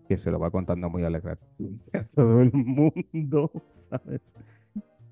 [0.08, 1.38] que se lo va contando muy alegre a
[2.16, 4.34] todo el mundo, ¿sabes?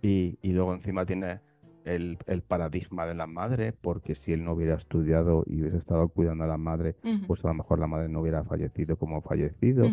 [0.02, 1.40] Y, y luego encima tiene
[1.86, 6.08] el, el paradigma de la madre, porque si él no hubiera estudiado y hubiese estado
[6.10, 6.96] cuidando a la madre,
[7.28, 9.90] pues a lo mejor la madre no hubiera fallecido como ha fallecido.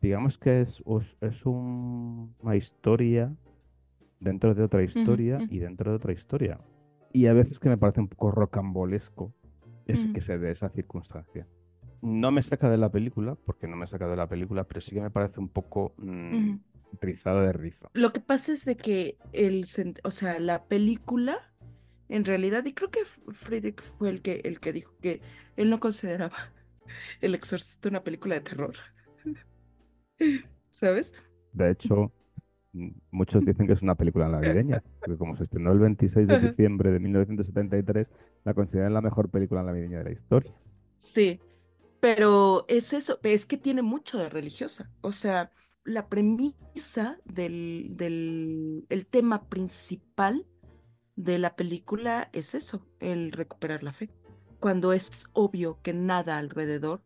[0.00, 0.82] Digamos que es,
[1.20, 3.32] es un- una historia
[4.20, 6.58] dentro de otra historia y dentro de otra historia.
[7.12, 9.32] Y a veces que me parece un poco rocambolesco
[9.86, 11.46] es que se dé esa circunstancia.
[12.00, 14.94] No me saca de la película, porque no me saca de la película, pero sí
[14.94, 16.32] que me parece un poco mm.
[17.00, 17.90] Rizado de rizo.
[17.94, 19.64] Lo que pasa es de que el,
[20.04, 21.36] o sea, la película,
[22.08, 23.00] en realidad, y creo que
[23.32, 25.20] Friedrich fue el que, el que dijo que
[25.56, 26.52] él no consideraba
[27.20, 28.74] El Exorcista una película de terror,
[30.70, 31.14] ¿sabes?
[31.52, 32.12] De hecho,
[33.10, 36.90] muchos dicen que es una película navideña, porque como se estrenó el 26 de diciembre
[36.90, 38.10] de 1973,
[38.44, 40.50] la consideran la mejor película navideña de la historia.
[40.98, 41.40] Sí,
[42.00, 44.90] pero es eso, es que tiene mucho de religiosa.
[45.02, 45.50] O sea,
[45.84, 50.46] la premisa del, del el tema principal
[51.16, 54.10] de la película es eso, el recuperar la fe.
[54.60, 57.02] Cuando es obvio que nada alrededor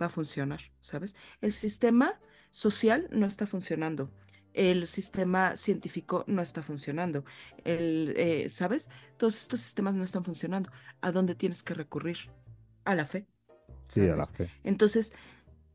[0.00, 1.14] va a funcionar, ¿sabes?
[1.40, 4.10] El sistema social no está funcionando.
[4.54, 7.24] El sistema científico no está funcionando.
[7.64, 8.88] El, eh, ¿sabes?
[9.18, 10.70] Todos estos sistemas no están funcionando.
[11.00, 12.30] ¿A dónde tienes que recurrir?
[12.84, 13.26] A la fe.
[13.88, 14.50] Sí, a la fe.
[14.62, 15.12] Entonces,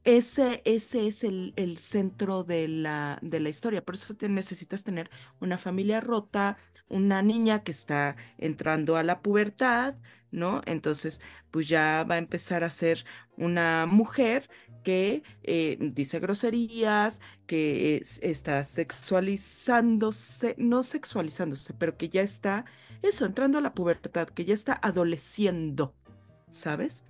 [0.03, 3.83] ese, ese es el, el centro de la, de la historia.
[3.85, 5.09] Por eso te necesitas tener
[5.39, 6.57] una familia rota,
[6.87, 9.95] una niña que está entrando a la pubertad,
[10.31, 10.61] ¿no?
[10.65, 13.05] Entonces, pues ya va a empezar a ser
[13.37, 14.49] una mujer
[14.83, 22.65] que eh, dice groserías, que es- está sexualizándose, no sexualizándose, pero que ya está,
[23.01, 25.95] eso, entrando a la pubertad, que ya está adoleciendo,
[26.49, 27.05] ¿sabes?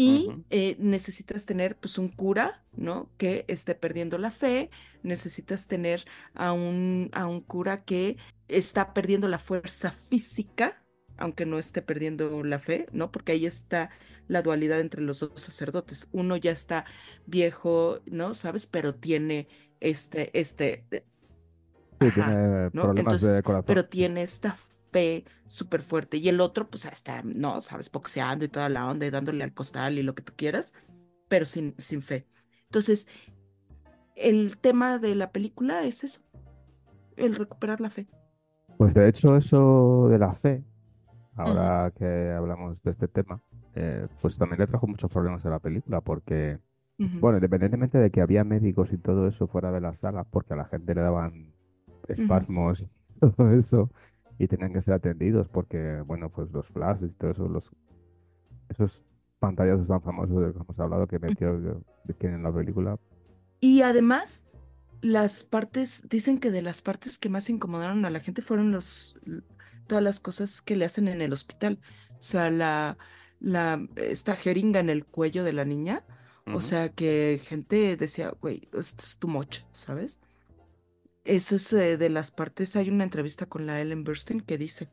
[0.00, 3.10] Y eh, necesitas tener pues un cura, ¿no?
[3.16, 4.70] Que esté perdiendo la fe,
[5.02, 10.84] necesitas tener a un, a un cura que está perdiendo la fuerza física,
[11.16, 13.10] aunque no esté perdiendo la fe, ¿no?
[13.10, 13.90] Porque ahí está
[14.28, 16.08] la dualidad entre los dos sacerdotes.
[16.12, 16.84] Uno ya está
[17.26, 18.34] viejo, ¿no?
[18.34, 18.66] ¿Sabes?
[18.66, 19.48] Pero tiene
[19.80, 20.86] este, este,
[22.00, 22.92] Sí, tiene ¿no?
[22.92, 23.64] problemas Entonces, de corazón.
[23.66, 24.56] pero tiene esta
[24.98, 26.18] fe súper fuerte.
[26.18, 29.54] Y el otro, pues está, no, sabes, boxeando y toda la onda y dándole al
[29.54, 30.74] costal y lo que tú quieras,
[31.28, 32.26] pero sin, sin fe.
[32.66, 33.08] Entonces,
[34.16, 36.20] el tema de la película es eso,
[37.16, 38.08] el recuperar la fe.
[38.76, 40.64] Pues de hecho eso de la fe,
[41.36, 43.42] ahora que hablamos de este tema,
[43.74, 46.60] eh, pues también le trajo muchos problemas a la película, porque,
[46.98, 50.54] Ujú, bueno, independientemente de que había médicos y todo eso fuera de la sala, porque
[50.54, 51.54] a la gente le daban
[52.08, 52.88] espasmos y
[53.20, 53.90] todo eso,
[54.38, 57.70] y tenían que ser atendidos, porque, bueno, pues los flashes y todo eso, los,
[58.68, 59.02] esos
[59.38, 61.82] pantallazos tan famosos de los que hemos hablado que metió
[62.18, 62.98] que en la película,
[63.60, 64.44] Y además,
[65.00, 69.18] las partes, dicen que de las partes que más incomodaron a la gente fueron los,
[69.86, 71.80] todas las cosas que le hacen en el hospital.
[72.12, 72.98] O sea, la,
[73.40, 76.04] la, esta jeringa en el cuello de la niña.
[76.54, 80.22] O sea, que gente decía, güey, esto es too much, ¿sabes?
[81.28, 82.74] Eso es eh, de las partes.
[82.74, 84.88] Hay una entrevista con la Ellen Burstyn que dice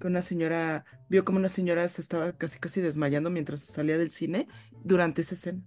[0.00, 4.12] que una señora vio como una señora se estaba casi casi desmayando mientras salía del
[4.12, 4.46] cine
[4.84, 5.62] durante esa escena.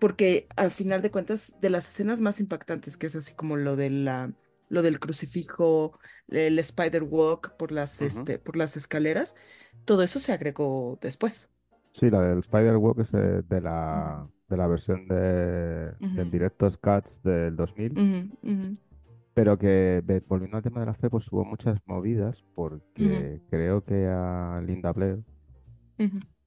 [0.00, 3.76] Porque al final de cuentas, de las escenas más impactantes, que es así como lo
[3.76, 4.32] de la,
[4.68, 9.36] lo del crucifijo, el spider walk por las, este, por las escaleras,
[9.84, 11.48] todo eso se agregó después.
[11.92, 16.30] Sí, la del Spider-Walk es eh, de la, de la versión de, del Ujú.
[16.30, 18.76] Director's Cuts del 2000, Ujú, ujú,
[19.36, 24.06] pero que volviendo al tema de la fe, pues hubo muchas movidas porque creo que
[24.06, 25.22] a Linda Blair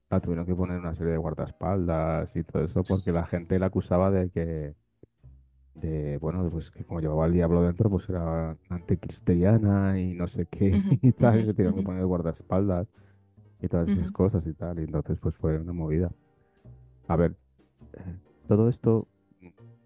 [0.10, 3.68] la tuvieron que poner una serie de guardaespaldas y todo eso porque la gente la
[3.68, 4.74] acusaba de que,
[5.76, 10.48] de, bueno, pues que como llevaba el diablo dentro, pues era anticristiana y no sé
[10.48, 12.88] qué y tal, y le tuvieron que poner guardaespaldas
[13.62, 16.12] y todas esas cosas y tal, y entonces pues fue una movida.
[17.08, 17.36] A ver,
[17.94, 18.16] eh,
[18.48, 19.08] todo esto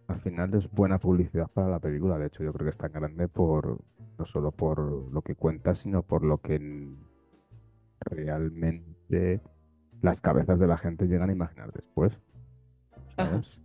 [0.07, 2.91] al final es buena publicidad para la película, de hecho yo creo que es tan
[2.91, 3.79] grande por,
[4.17, 4.79] no solo por
[5.11, 6.59] lo que cuenta, sino por lo que
[8.01, 9.41] realmente
[10.01, 12.13] las cabezas de la gente llegan a imaginar después.
[13.17, 13.59] ¿sabes?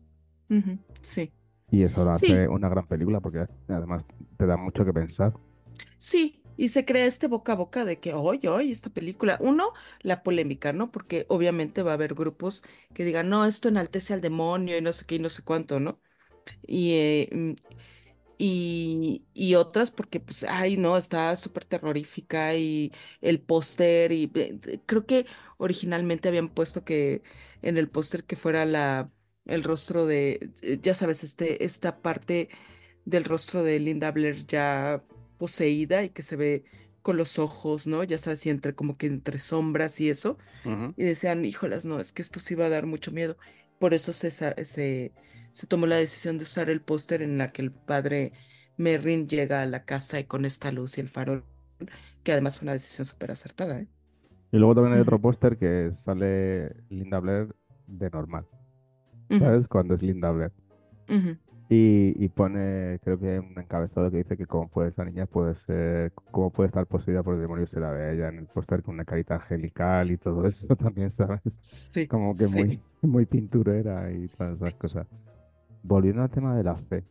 [1.02, 1.32] Sí.
[1.70, 4.04] Y eso lo Sí, hace una gran película porque además
[4.36, 5.32] te da mucho que pensar.
[5.98, 9.72] Sí, y se crea este boca a boca de que, oye, oye, esta película, uno,
[10.00, 10.90] la polémica, ¿no?
[10.90, 14.92] Porque obviamente va a haber grupos que digan, no, esto enaltece al demonio y no
[14.92, 16.00] sé qué y no sé cuánto, ¿no?
[16.66, 17.52] Y, eh, mm,
[18.38, 24.30] y, y otras porque, pues, ay, no, está súper terrorífica y el póster y
[24.86, 25.26] creo que
[25.58, 27.22] originalmente habían puesto que
[27.62, 29.10] en el póster que fuera la,
[29.46, 32.48] el rostro de, eh, ya sabes, este, esta parte
[33.04, 35.04] del rostro de Linda Blair ya
[35.38, 36.64] poseída y que se ve
[37.02, 38.04] con los ojos, ¿no?
[38.04, 40.38] Ya sabes, y entre como que entre sombras y eso.
[40.96, 43.38] Y decían, híjolas, no, es que esto sí va a dar mucho miedo.
[43.78, 45.14] Por eso se, se,
[45.58, 48.32] se tomó la decisión de usar el póster en la que el padre
[48.76, 51.44] Merrin llega a la casa y con esta luz y el farol,
[52.22, 53.88] que además fue una decisión súper acertada, ¿eh?
[54.52, 57.54] Y luego también hay otro póster que sale Linda Blair
[57.86, 58.46] de normal,
[59.30, 59.68] ¿sabes?
[59.68, 60.52] Cuando es Linda Blair.
[61.08, 61.36] ujú.
[61.70, 65.26] Y, y pone, creo que hay un encabezado que dice que cómo puede esta niña
[65.26, 68.46] puede ser, cómo puede estar poseída por el demonio se la ve ella en el
[68.46, 71.42] póster con una carita angelical y todo eso también, ¿sabes?
[71.60, 75.06] Sí, Como que sí, muy, muy pinturera y todas esas cosas.
[75.88, 77.04] Volviendo al tema de la fe,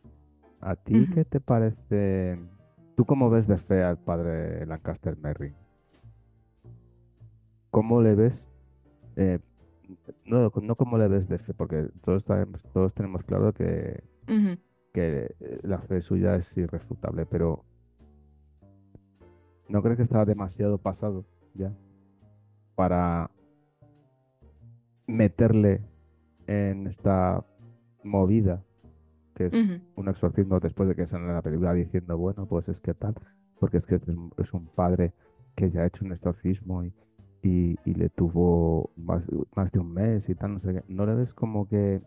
[0.60, 2.38] ¿a ti qué te parece?
[2.96, 5.52] ¿Tú cómo ves de fe al padre Lancaster Merry?
[7.70, 8.48] ¿Cómo le ves?
[9.16, 9.40] eh,
[10.24, 14.04] no, no cómo le ves de fe, porque todos, sabemos- todos tenemos claro que
[14.92, 17.64] que eh, la fe suya es irrefutable, pero
[19.68, 21.72] ¿no crees que está demasiado pasado ya
[22.76, 23.30] para
[25.08, 25.82] meterle
[26.46, 27.44] en esta
[28.04, 28.62] movida
[29.38, 29.52] que es
[29.94, 33.14] un exorcismo después de que sale la película diciendo, bueno, pues es que tal,
[33.60, 34.00] porque es que
[34.38, 35.14] es un, padre
[35.54, 36.92] que ya ha hecho un exorcismo y,
[37.42, 40.84] y, y le tuvo más, más de un mes y tal, no sé qué.
[40.88, 42.02] ¿No le ves como que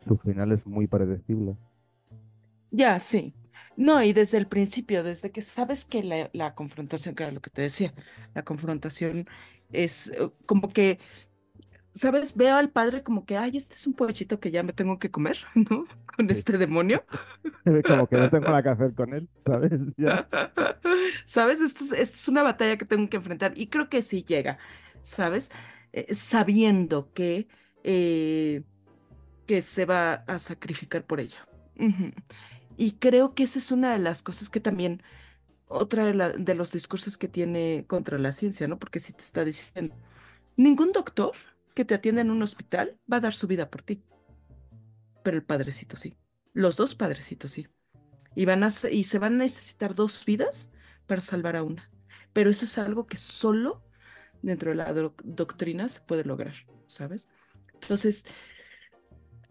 [0.00, 1.56] su final es muy predecible?
[2.70, 3.34] Ya, sí.
[3.76, 7.40] No, y desde el principio, desde que sabes que la, la confrontación, que era lo
[7.40, 7.94] que te decía,
[8.34, 9.26] la confrontación
[9.72, 10.98] es eh, como que,
[11.98, 12.36] ¿sabes?
[12.36, 15.10] Veo al padre como que, ay, este es un pollito que ya me tengo que
[15.10, 15.84] comer, ¿no?
[16.16, 16.32] Con Sí.
[16.32, 17.04] este demonio.
[17.86, 19.72] Como que no tengo nada que hacer con él, ¿sabes?
[19.96, 20.28] Ya.
[21.26, 21.60] ¿Sabes?
[21.60, 24.58] Esto es, esto es una batalla que tengo que enfrentar y creo que sí llega,
[25.02, 25.50] ¿sabes?
[25.92, 27.48] Eh, sabiendo que,
[27.84, 28.62] eh,
[29.46, 31.46] que se va a sacrificar por ella.
[32.76, 35.02] Y creo que esa es una de las cosas que también,
[35.68, 38.78] otra de, la- de los discursos que tiene contra la ciencia, ¿no?
[38.78, 39.94] Porque si te está diciendo,
[40.56, 41.32] ningún doctor
[41.78, 44.02] que te atienda en un hospital va a dar su vida por ti,
[45.22, 46.16] pero el padrecito sí.
[46.52, 47.68] Los dos padrecitos sí.
[48.34, 50.72] Y, van a, se- y se van a necesitar dos vidas
[51.06, 51.88] para salvar a una.
[52.32, 53.84] Pero eso es algo que solo
[54.42, 56.54] dentro de la doc- doctrina se puede lograr,
[56.88, 57.28] ¿sabes?
[57.74, 58.24] Entonces,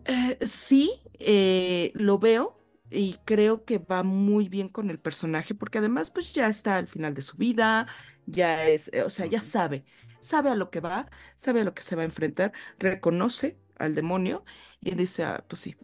[0.03, 2.61] eh, sí, eh, lo veo
[2.91, 6.87] y creo que va muy bien con el personaje porque además pues ya está al
[6.87, 7.87] final de su vida,
[8.25, 9.85] ya es, eh, o sea, ya sabe,
[10.27, 13.95] sabe a lo que va, sabe a lo que se va a enfrentar, reconoce al
[13.95, 14.43] demonio
[14.81, 15.75] y dice, ah, pues sí,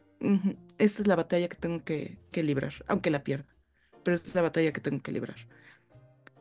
[0.78, 3.56] esta es la batalla que tengo que, que librar, aunque la pierda,
[4.04, 5.38] pero esta es la batalla que tengo que librar.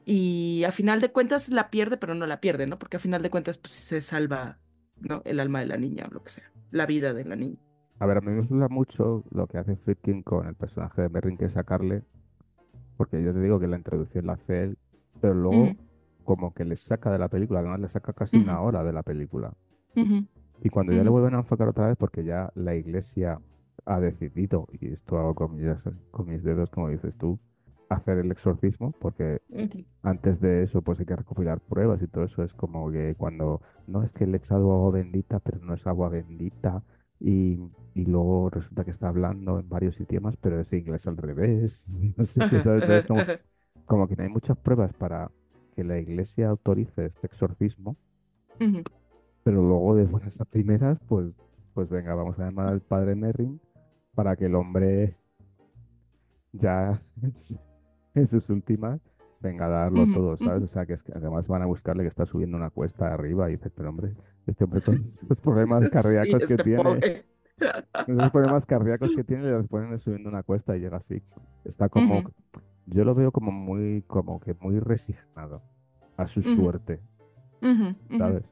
[0.05, 2.77] Y a final de cuentas la pierde, pero no la pierde, ¿no?
[2.77, 4.59] Porque a final de cuentas pues sí se salva,
[5.01, 5.23] ¿no?
[5.25, 7.61] El alma de la niña o lo que sea, la vida de la niña.
[8.01, 11.09] A ver, a mí me gusta mucho lo que hace Friedkin con el personaje de
[11.09, 12.03] Merrin, que es sacarle,
[12.97, 14.79] porque yo te digo que la introducción la hace él,
[15.21, 15.77] pero luego
[16.23, 19.03] como que le saca de la película, además le saca casi una hora de la
[19.03, 19.55] película.
[20.63, 23.41] Y cuando ya le vuelven a enfocar otra vez, porque ya la iglesia
[23.85, 27.39] ha decidido, y esto hago con mis dedos, como dices tú,
[27.89, 29.41] hacer el exorcismo, porque
[30.03, 32.43] antes de eso pues hay que recopilar pruebas y todo eso.
[32.45, 35.87] Es como que cuando no es que le he echado agua bendita, pero no es
[35.87, 36.85] agua bendita
[37.21, 37.59] y,
[37.95, 42.25] y luego resulta que está hablando en varios idiomas, pero es inglés al revés, no
[42.25, 42.83] sé qué, ¿sabes?
[42.83, 43.31] Entonces como,
[43.87, 45.31] como que no hay muchas pruebas para
[45.75, 47.97] que la iglesia autorice este exorcismo,
[49.43, 51.35] pero luego de buenas a primeras pues,
[51.75, 53.61] pues venga, vamos a llamar al padre Merrin
[54.15, 55.17] para que el hombre
[56.53, 57.03] ya
[58.15, 59.01] en sus últimas
[59.41, 60.63] venga a darlo todo, ¿sabes?
[60.63, 63.49] O sea, que, es que además van a buscarle que está subiendo una cuesta arriba
[63.49, 64.15] y dices, pero hombre,
[64.47, 67.25] este hombre con esos problemas Sí, cardíacos que este tiene, pobre.
[68.07, 71.23] esos problemas cardíacos que tiene, le ponen subiendo una cuesta y llega así.
[71.65, 72.23] Está como,
[72.93, 75.63] yo lo veo como muy, como que muy resignado
[76.17, 77.01] a su suerte,
[78.19, 78.45] ¿sabes?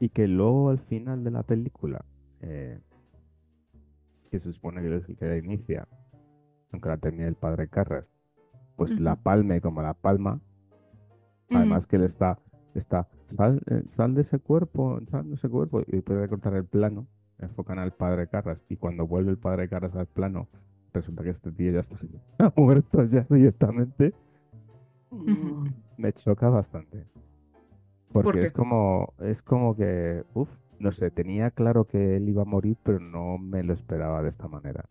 [0.00, 2.04] Y que luego al final de la película,
[2.40, 2.80] eh,
[4.30, 5.88] que se supone que es el que la inicia,
[6.72, 8.06] aunque la termine el padre Carras,
[8.76, 10.40] pues la palme como la palma,
[11.50, 12.38] además que él está,
[12.74, 16.54] está, sal, eh, sal de ese cuerpo, sal de ese cuerpo, y después de cortar
[16.54, 17.06] el plano,
[17.38, 20.48] enfocan al padre Carras, y cuando vuelve el padre Carras al plano,
[20.92, 21.96] resulta que este tío ya está,
[22.30, 24.14] está muerto ya directamente,
[25.96, 27.06] me choca bastante.
[28.12, 32.42] ¿Por Porque es como, es como que, uff, no sé, tenía claro que él iba
[32.42, 34.88] a morir, pero no me lo esperaba de esta manera.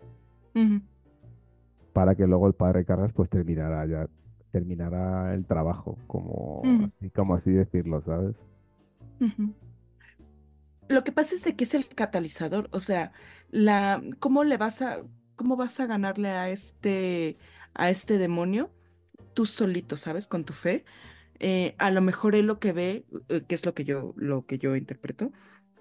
[1.93, 4.07] Para que luego el padre Carras pues terminara ya,
[4.51, 8.35] terminara el trabajo, como así, como así decirlo, ¿sabes?
[10.89, 13.11] Lo que pasa es de que es el catalizador, o sea,
[13.49, 15.01] la, ¿cómo le vas a,
[15.37, 17.37] cómo vas a ganarle a este,
[17.73, 18.69] a este demonio?
[19.33, 20.27] Tú solito, ¿sabes?
[20.27, 20.83] Con tu fe.
[21.39, 24.45] Eh, a lo mejor él lo que ve, eh, que es lo que yo, lo
[24.45, 25.31] que yo interpreto,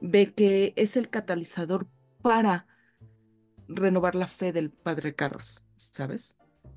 [0.01, 1.89] ve que es el catalizador
[2.23, 2.69] para
[3.67, 6.37] renovar la fe del padre Carras, ¿sabes?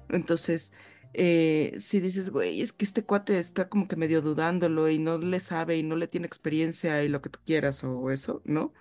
[0.09, 0.73] Entonces,
[1.13, 5.17] eh, si dices, güey, es que este cuate está como que medio dudándolo y no
[5.17, 8.73] le sabe y no le tiene experiencia y lo que tú quieras o eso, ¿no?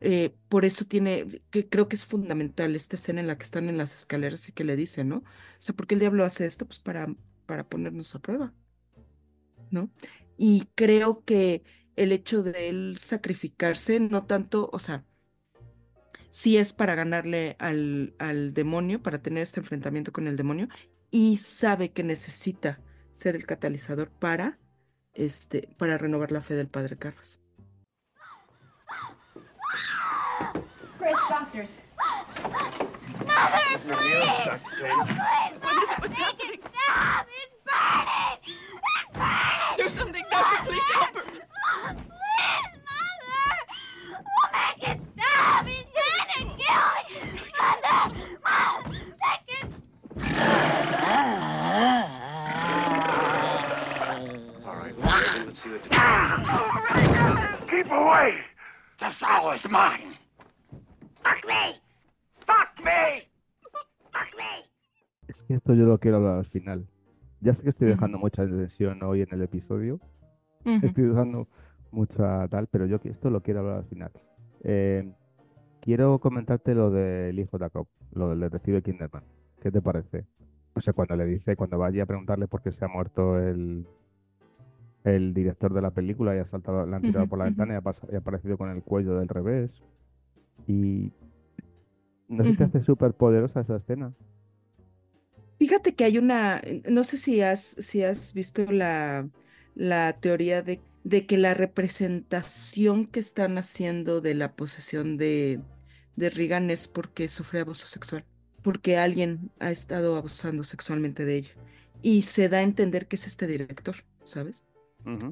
[0.00, 3.68] Eh, por eso tiene, que creo que es fundamental esta escena en la que están
[3.68, 5.18] en las escaleras y que le dice, ¿no?
[5.18, 5.24] O
[5.58, 6.66] sea, ¿por qué el diablo hace esto?
[6.66, 7.14] Pues para,
[7.46, 8.52] para ponernos a prueba,
[9.70, 9.90] ¿no?
[10.36, 11.62] Y creo que
[11.96, 15.04] el hecho de él sacrificarse, no tanto, o sea,
[16.30, 20.68] sí es para ganarle al, al demonio, para tener este enfrentamiento con el demonio,
[21.10, 22.80] y sabe que necesita
[23.12, 24.58] ser el catalizador para,
[25.12, 27.43] este, para renovar la fe del padre Carras.
[31.04, 31.68] Chris, doctors.
[32.02, 32.64] Mother,
[33.76, 34.48] please!
[34.74, 37.26] Please, Mother, make it stop!
[37.28, 38.40] It's burning!
[38.40, 39.76] It's burning!
[39.76, 41.24] Do something, doctor, please help her.
[41.24, 41.44] Please,
[42.88, 43.44] Mother!
[44.16, 45.66] We'll make it stop!
[45.66, 47.36] He's trying to kill me!
[47.60, 48.00] Mother!
[48.42, 48.96] Mother!
[49.20, 49.68] Make it
[54.64, 58.40] All right, well, let's see what to oh Keep away!
[59.00, 60.13] This hour's mine.
[61.24, 61.80] Fuck me!
[62.46, 63.28] Fuck me!
[64.12, 64.68] Fuck me!
[65.26, 66.86] Es que esto yo lo quiero hablar al final.
[67.40, 70.00] Ya sé que estoy dejando mucha tensión hoy en el episodio,
[70.64, 71.48] estoy dejando
[71.90, 74.10] mucha tal, pero yo que esto lo quiero hablar al final.
[74.62, 75.12] Eh,
[75.80, 79.24] quiero comentarte lo del hijo de Jacob, lo del detective Kinderman.
[79.60, 80.26] ¿Qué te parece?
[80.74, 83.86] O sea, cuando le dice, cuando vaya a preguntarle por qué se ha muerto el,
[85.04, 87.76] el director de la película y ha saltado, le han tirado por la ventana y
[87.76, 89.82] ha, y ha aparecido con el cuello del revés.
[90.66, 91.12] Y
[92.28, 94.12] no se te hace súper poderosa esa escena.
[95.58, 99.28] Fíjate que hay una, no sé si has, si has visto la,
[99.74, 105.60] la teoría de, de que la representación que están haciendo de la posesión de,
[106.16, 108.24] de Regan es porque sufre abuso sexual,
[108.62, 111.52] porque alguien ha estado abusando sexualmente de ella.
[112.02, 114.66] Y se da a entender que es este director, ¿sabes?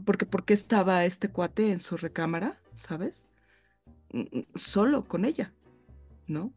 [0.05, 3.29] Porque ¿por qué estaba este cuate en su recámara, ¿sabes?
[4.55, 5.53] Solo con ella,
[6.27, 6.53] ¿no?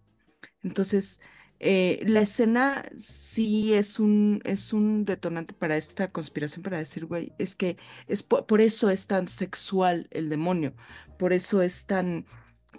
[0.63, 1.21] Entonces,
[1.59, 7.31] eh, la escena sí es un, es un detonante para esta conspiración, para decir, güey,
[7.39, 7.77] es que
[8.07, 10.73] es po- por, eso es tan sexual el demonio,
[11.17, 12.25] por eso es tan,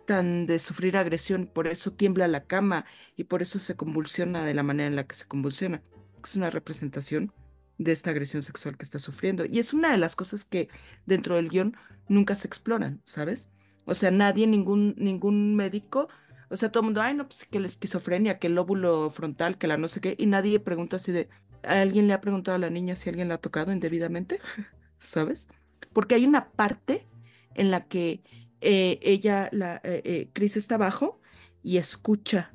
[0.04, 2.84] tan de sufrir agresión, por eso tiembla la cama
[3.16, 5.82] y por eso se convulsiona de la manera en la que se convulsiona.
[6.22, 7.32] Es una representación
[7.78, 9.44] de esta agresión sexual que está sufriendo.
[9.44, 10.68] Y es una de las cosas que
[11.06, 11.76] dentro del guion
[12.08, 13.50] nunca se exploran, ¿sabes?
[13.86, 16.08] O sea, nadie, ningún, ningún médico
[16.48, 19.58] o sea, todo el mundo, ay, no, pues que la esquizofrenia, que el lóbulo frontal,
[19.58, 21.28] que la no sé qué, y nadie pregunta así de,
[21.62, 24.40] ¿a alguien le ha preguntado a la niña si alguien la ha tocado indebidamente?
[24.98, 25.48] ¿Sabes?
[25.92, 27.06] Porque hay una parte
[27.54, 28.22] en la que
[28.60, 31.20] eh, ella, la, eh, eh, Chris está abajo
[31.62, 32.54] y escucha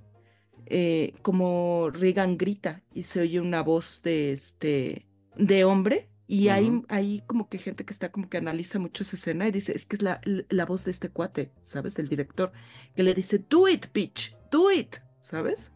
[0.67, 5.05] eh, como Regan grita y se oye una voz de este
[5.35, 6.85] de hombre y hay, Ujú.
[6.87, 9.85] hay como que gente que está como que analiza mucho esa escena y dice, es
[9.85, 11.93] que es la, la voz de este cuate, ¿sabes?
[11.95, 12.53] Del director,
[12.95, 15.73] que le dice, do it, bitch, do it, ¿sabes?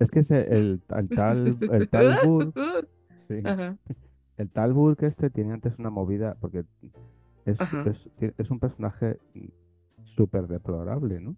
[0.00, 3.78] Es que ese, el, el tal, el tal Burke, sí, Ajá,
[4.36, 6.64] el tal Burke este tiene antes una movida, porque
[7.44, 7.60] es,
[8.36, 9.20] es, un personaje
[10.02, 11.36] súper deplorable, ¿no?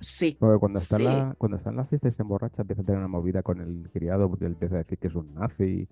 [0.00, 2.80] sí, Porque cuando está, sí, la, cuando está en la fiesta y se emborracha, empieza
[2.80, 5.34] a tener una movida con el criado, porque él empieza a decir que es un
[5.34, 5.86] nazi,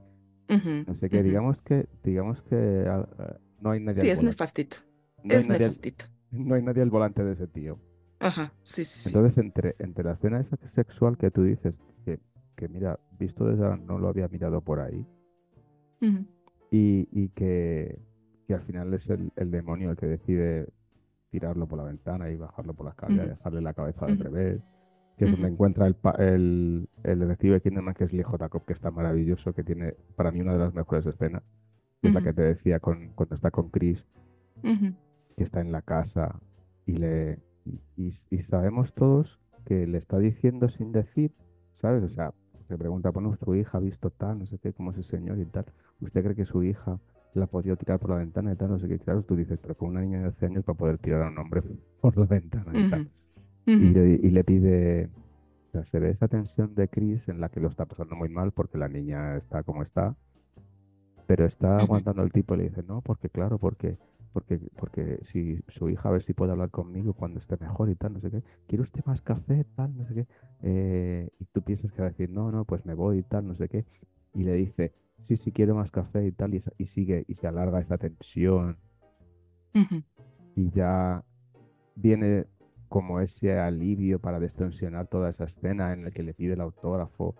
[0.95, 1.19] sé qué.
[1.19, 1.25] ujú.
[1.29, 4.33] Digamos que, digamos que ah, ah, no hay nadie Sí, al es volante.
[4.35, 4.77] nefastito,
[5.25, 6.05] No es al- nefastito.
[6.33, 7.79] no hay nadie al volante de ese tío.
[8.21, 9.09] Ajá, sí, sí, sí.
[9.09, 12.21] Entonces, entre, entre la escena esa que es sexual que tú dices, que,
[12.57, 15.07] que mira, visto desde ahora no lo había mirado por ahí,
[16.71, 17.99] y, y que,
[18.47, 20.69] que al final es el, el demonio el que decide
[21.31, 23.37] tirarlo por la ventana y bajarlo por la escalera y Ujú.
[23.37, 24.23] dejarle la cabeza al Ujú.
[24.25, 24.63] revés,
[25.17, 28.49] que es donde encuentra el, el, el detective Kinderman, que es Lee J.
[28.49, 31.43] Cobb, que está maravilloso, que tiene para mí una de las mejores escenas,
[32.01, 34.07] que es la que te decía con, cuando está con Chris,
[35.37, 36.41] que está en la casa
[36.87, 37.39] y le
[37.97, 41.33] y, y- sabemos todos que le está diciendo sin decir,
[41.73, 42.03] ¿sabes?
[42.03, 42.33] O sea,
[42.67, 45.45] se pregunta, bueno, su hija ha visto tal, no sé qué, como ese señor y
[45.47, 45.67] tal.
[46.01, 46.99] ¿Usted cree que su hija
[47.35, 48.71] la ha podido tirar por la ventana y tal?
[48.71, 48.99] No sé qué.
[48.99, 51.39] Claro, tú dices, pero con una niña de 12 años para poder tirar a un
[51.39, 51.63] hombre
[52.01, 53.11] por la ventana y tal.
[53.67, 55.09] Y le, y le pide,
[55.69, 58.29] o sea, se ve esa tensión de Chris en la que lo está pasando muy
[58.29, 60.17] mal porque la niña está como está,
[61.27, 63.97] pero está aguantando el tipo y le dice, no, porque claro, porque,
[64.33, 67.95] porque, porque si su hija a ver si puede hablar conmigo cuando esté mejor y
[67.95, 70.27] tal, no sé qué, ¿quiere usted más café, tal, no sé qué?
[70.63, 73.47] Eh, y tú piensas que va a decir, no, no, pues me voy y tal,
[73.47, 73.85] no sé qué,
[74.35, 77.81] y le dice, sí, sí, quiero más café y tal, y, sigue, y se alarga
[77.81, 78.77] esa tensión,
[80.55, 81.25] y ya
[81.95, 82.47] viene
[82.93, 87.35] como ese alivio para destensionar toda esa escena en la que le pide el autógrafo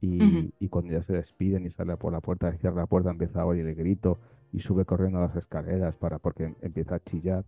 [0.00, 0.50] y, Ujú.
[0.58, 3.46] y cuando ya se despiden y sale por la puerta, cierra la puerta, empieza a
[3.46, 4.18] oír el grito
[4.50, 7.44] y sube corriendo a las escaleras para porque empieza a chillar,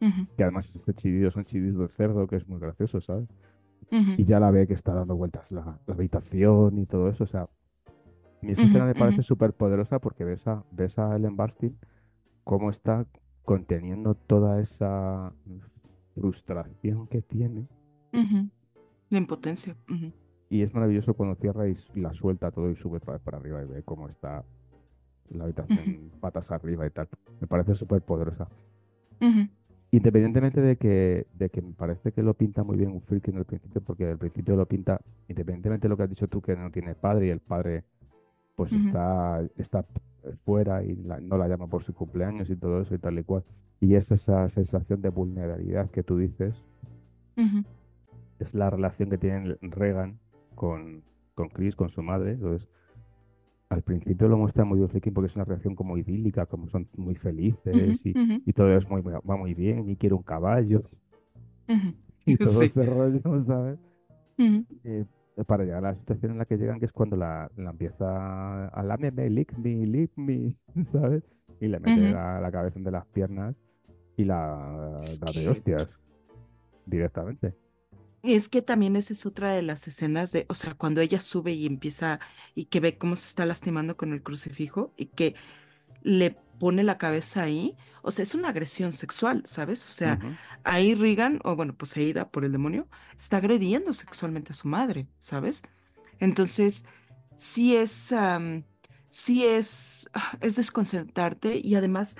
[0.00, 0.26] Ujú.
[0.38, 3.28] que además ese chillido son chillidos de cerdo, que es muy gracioso, ¿sabes?
[3.92, 4.12] Ujú.
[4.16, 7.26] Y ya la ve que está dando vueltas la, la habitación y todo eso, o
[7.26, 7.46] sea,
[8.42, 11.78] Ujú, escena me parece súper poderosa porque ves a, ves a Ellen Barstein
[12.44, 13.06] cómo está
[13.44, 15.32] conteniendo toda esa
[16.14, 17.66] frustración que tiene.
[18.12, 18.48] Ujú.
[19.10, 19.76] La impotencia.
[20.50, 23.62] Y es maravilloso cuando cierra y la suelta todo y sube otra vez para arriba
[23.62, 24.44] y ve cómo está
[25.30, 27.08] la habitación patas arriba y tal.
[27.40, 28.48] Me parece súper poderosa.
[29.90, 33.80] Independientemente de que, de que me parece que lo pinta muy bien Friedkin al principio,
[33.80, 36.94] porque al principio lo pinta, independientemente de lo que has dicho tú, que no tiene
[36.96, 37.84] padre y el padre
[38.56, 39.84] pues está, está
[40.44, 43.24] fuera y la- no la llama por su cumpleaños y todo eso y tal y
[43.24, 43.44] cual.
[43.84, 46.54] Y es esa sensación de vulnerabilidad que tú dices,
[48.38, 50.18] es la relación que tiene Regan
[50.54, 51.02] con,
[51.34, 52.32] con Chris, con su madre.
[52.32, 52.66] Entonces,
[53.68, 57.14] al principio lo muestra muy bien porque es una relación como idílica, como son muy
[57.14, 58.14] felices y,
[58.46, 60.80] y todo es muy, va muy bien y quiere un caballo
[62.24, 62.64] y todo Sí.
[62.64, 63.78] ese rollo, ¿sabes?
[64.38, 65.04] Eh,
[65.46, 68.68] para llegar a la situación en la que llegan, que es cuando la, la empieza
[68.68, 71.22] a lámeme, lick me, lick me, ¿sabes?
[71.60, 73.54] Y le mete la, la cabeza entre las piernas
[74.16, 75.98] y la da de que- hostias
[76.86, 77.54] directamente.
[78.22, 81.52] Es que también esa es otra de las escenas de, o sea, cuando ella sube
[81.52, 82.20] y empieza
[82.54, 85.34] y que ve cómo se está lastimando con el crucifijo y que
[86.02, 89.84] le pone la cabeza ahí, o sea, es una agresión sexual, ¿sabes?
[89.84, 90.18] O sea,
[90.62, 95.62] ahí Regan, o bueno, poseída por el demonio, está agrediendo sexualmente a su madre, ¿sabes?
[96.18, 96.86] Entonces,
[97.36, 98.64] sí es, am,
[99.08, 102.16] sí es, ah, es desconcertarte y además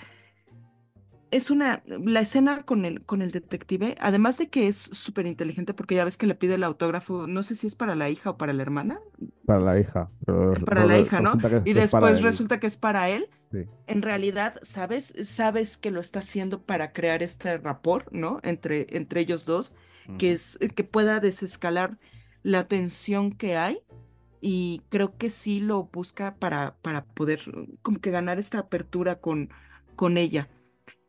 [1.34, 5.74] es una, la escena con el, con el detective, además de que es súper inteligente
[5.74, 8.30] porque ya ves que le pide el autógrafo, no sé si es para la hija
[8.30, 9.00] o para la hermana,
[9.44, 10.10] Para la hija.
[10.24, 11.36] Pero para la hija, ¿no?
[11.64, 13.28] Y después resulta que es para él.
[13.50, 13.64] Sí.
[13.88, 15.12] En realidad, ¿sabes?
[15.24, 18.38] Sabes que lo está haciendo para crear este rapport, ¿no?
[18.44, 19.74] Entre, entre ellos dos,
[20.18, 21.98] que es, que pueda desescalar
[22.44, 23.78] la tensión que hay.
[24.40, 27.40] Y creo que sí lo busca para, para poder
[27.82, 29.50] como que ganar esta apertura con,
[29.96, 30.48] con ella.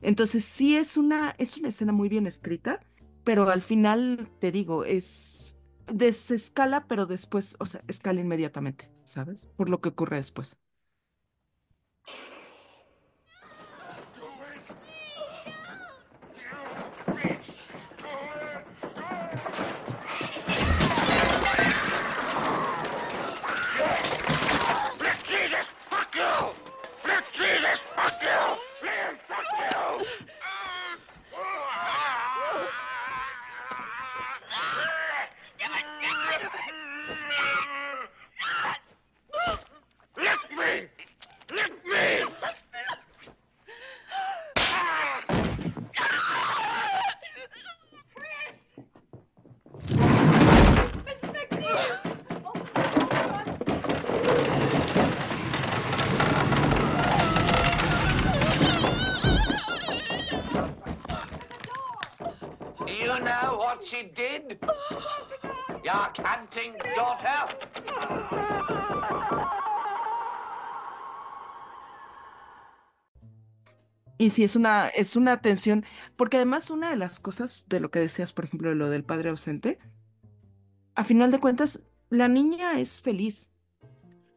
[0.05, 2.79] Entonces sí es una, es una escena muy bien escrita,
[3.23, 5.57] pero al final, te digo, es
[5.91, 9.47] desescala, pero después, o sea, escala inmediatamente, ¿sabes?
[9.57, 10.59] Por lo que ocurre después.
[25.01, 26.53] Let Jesus fuck you!
[27.07, 28.85] Let Jesus fuck you!
[28.85, 29.75] Let him fuck you!
[63.75, 64.59] what she did?
[65.83, 67.57] Your canting daughter?
[74.17, 75.85] Y sí, es una, es una tensión,
[76.15, 79.03] porque además una de las cosas de lo que decías, por ejemplo, de lo del
[79.03, 79.77] padre ausente,
[80.95, 83.51] a final de cuentas, la niña es feliz,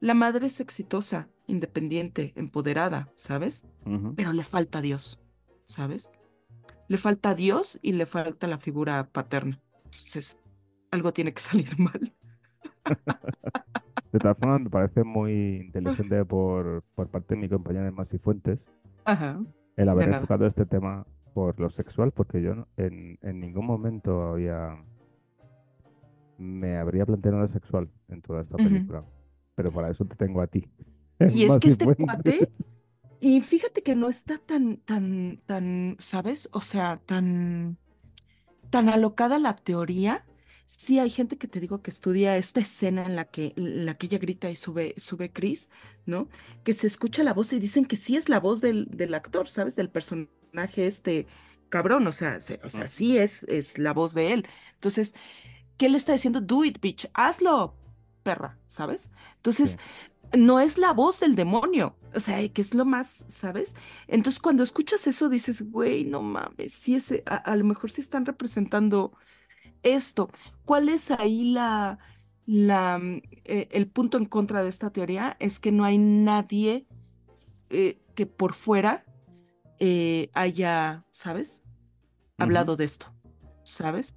[0.00, 3.66] la madre es exitosa, independiente, empoderada, ¿sabes?
[4.16, 5.20] Pero le falta Dios,
[5.64, 6.10] ¿sabes?
[6.88, 9.60] Le falta Dios y le falta la figura paterna.
[9.84, 10.38] Entonces,
[10.90, 12.12] algo tiene que salir mal.
[14.12, 18.58] De todas formas, me parece muy inteligente por, por parte de mi compañera Masi Fuentes
[19.04, 19.38] Ajá.
[19.76, 24.82] el haber enfocado este tema por lo sexual, porque yo en, en ningún momento había
[26.38, 29.04] me habría planteado de sexual en toda esta película.
[29.56, 30.70] Pero para eso te tengo a ti.
[31.18, 32.48] Y es que este cuate,
[33.20, 36.48] y fíjate que no está tan, tan, tan, ¿sabes?
[36.52, 37.78] O sea, tan,
[38.70, 40.26] tan alocada la teoría.
[40.66, 43.96] Sí, hay gente que te digo que estudia esta escena en la que, en la
[43.96, 45.70] que ella grita y sube, sube Chris,
[46.06, 46.28] ¿no?
[46.64, 49.48] Que se escucha la voz y dicen que sí es la voz del, del actor,
[49.48, 49.76] ¿sabes?
[49.76, 51.26] Del personaje este
[51.70, 54.46] cabrón, o sea, se- o sea, sí es, es la voz de él.
[54.74, 55.14] Entonces,
[55.76, 56.40] ¿qué le está diciendo?
[56.40, 57.76] Do it, bitch, hazlo,
[58.22, 59.10] perra, ¿sabes?
[59.36, 59.78] Entonces,
[60.36, 63.74] no es la voz del demonio, o sea, que es lo más, ¿sabes?
[64.06, 68.00] Entonces, cuando escuchas eso, dices, güey, no mames, sí es, a, a lo mejor sí
[68.00, 69.12] están representando
[69.82, 70.30] esto.
[70.64, 71.98] ¿Cuál es ahí la,
[72.46, 75.36] la, mm, eh, el punto en contra de esta teoría?
[75.40, 76.86] Es que no hay nadie
[77.70, 79.04] eh, que por fuera
[79.78, 81.62] eh, haya, ¿sabes?
[82.38, 83.12] Hablado de esto,
[83.68, 84.16] ¿sabes?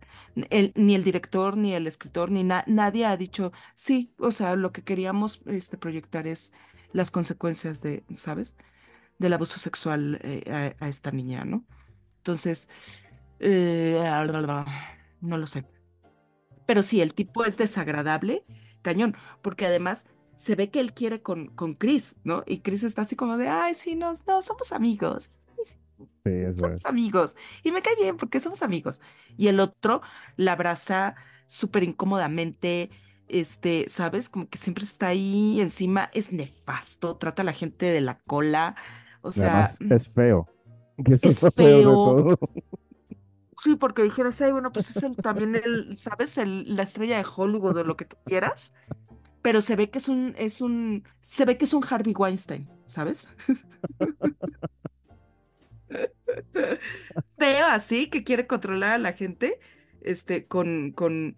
[0.75, 4.71] Ni el director, ni el escritor, ni na- nadie ha dicho, sí, o sea, lo
[4.71, 6.53] que queríamos este, proyectar es
[6.93, 8.57] las consecuencias de, ¿sabes?
[9.19, 11.65] Del abuso sexual eh, a, a esta niña, ¿no?
[12.17, 12.69] Entonces,
[13.39, 14.01] eh,
[15.21, 15.65] no lo sé.
[16.65, 18.45] Pero sí, el tipo es desagradable,
[18.81, 22.43] cañón, porque además se ve que él quiere con, con Chris, ¿no?
[22.47, 25.40] Y Chris está así como de, ay, sí, no, no, somos amigos.
[26.23, 26.77] Sí, es verdad.
[26.77, 27.35] Somos amigos.
[27.63, 29.01] Y me cae bien porque somos amigos.
[29.37, 30.01] Y el otro
[30.37, 32.89] la abraza súper incómodamente,
[33.27, 34.29] este, ¿sabes?
[34.29, 38.75] Como que siempre está ahí encima, es nefasto, trata a la gente de la cola.
[39.21, 40.47] O sea, además es feo.
[41.03, 41.83] Que eso es de feo.
[41.83, 42.39] todo.
[43.63, 46.37] sí, porque dijeras, ay, bueno, pues es el, también el, ¿sabes?
[46.37, 48.73] El, la estrella de Hollywood o lo que tú quieras.
[49.41, 52.69] Pero se ve que es un, es un, se ve que es un Harvey Weinstein,
[52.85, 53.33] ¿sabes?
[57.37, 59.59] Feo así, que quiere controlar a la gente,
[60.01, 61.37] este, con, con,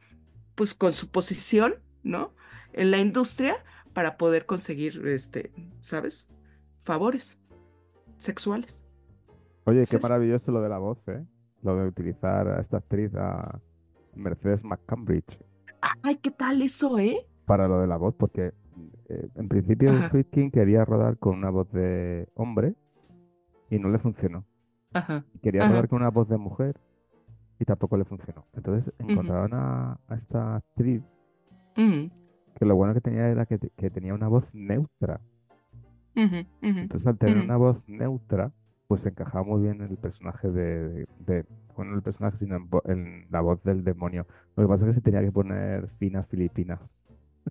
[0.55, 2.33] pues, con su posición, ¿no?
[2.73, 3.55] En la industria
[3.93, 6.29] para poder conseguir, este, ¿sabes?
[6.81, 7.39] Favores
[8.17, 8.85] sexuales.
[9.65, 11.25] Oye, qué maravilloso lo de la voz, ¿eh?
[11.61, 13.59] Lo de utilizar a esta actriz, a
[14.15, 15.39] Mercedes McCambridge,
[16.01, 17.27] Ay, ¿qué tal eso, eh?
[17.45, 18.53] para lo de la voz, porque
[19.09, 20.09] eh, en principio Ajá.
[20.09, 22.75] Friedkin quería rodar con una voz de hombre
[23.75, 24.45] y no le funcionó.
[24.93, 25.25] Ajá.
[25.33, 25.71] Y quería Ajá.
[25.71, 26.79] rodar con una voz de mujer
[27.59, 28.45] y tampoco le funcionó.
[28.53, 31.03] Entonces encontraron a, a esta actriz
[32.55, 35.19] que lo bueno que tenía era que, te- que tenía una voz neutra.
[36.81, 38.51] Entonces al tener una voz neutra,
[38.87, 41.45] pues encajaba muy bien el personaje de, de, de-
[41.75, 44.27] bueno, el personaje, sino en, en la voz del demonio.
[44.55, 46.79] Lo que pasa es que se tenía que poner fina filipina.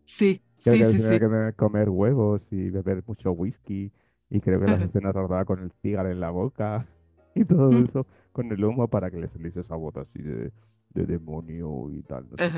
[0.04, 3.92] Sí, Creo sí, que sí, que comer huevos y beber mucho whisky.
[4.33, 6.87] Y creo que las escenas rodaba con el cigarro en la boca
[7.35, 10.51] y todo eso con el humo para que le saliese esa voz así de,
[10.95, 12.51] de demonio y tal, no sé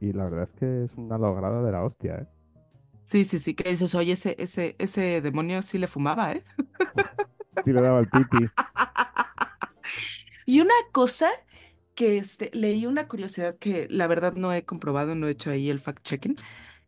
[0.00, 2.26] Y, la verdad es que es una lograda de la hostia, ¿eh?
[3.04, 6.42] Sí, sí, sí, que dices, oye, ese, ese, ese demonio sí le fumaba, ¿eh?
[7.62, 8.50] Sí le daba el piti.
[10.44, 11.28] Y una cosa
[11.94, 15.70] que este, leí una curiosidad que la verdad no he comprobado, no he hecho ahí
[15.70, 16.38] el fact-checking,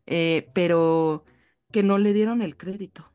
[0.07, 1.25] eh, pero
[1.71, 3.08] que no le dieron el crédito,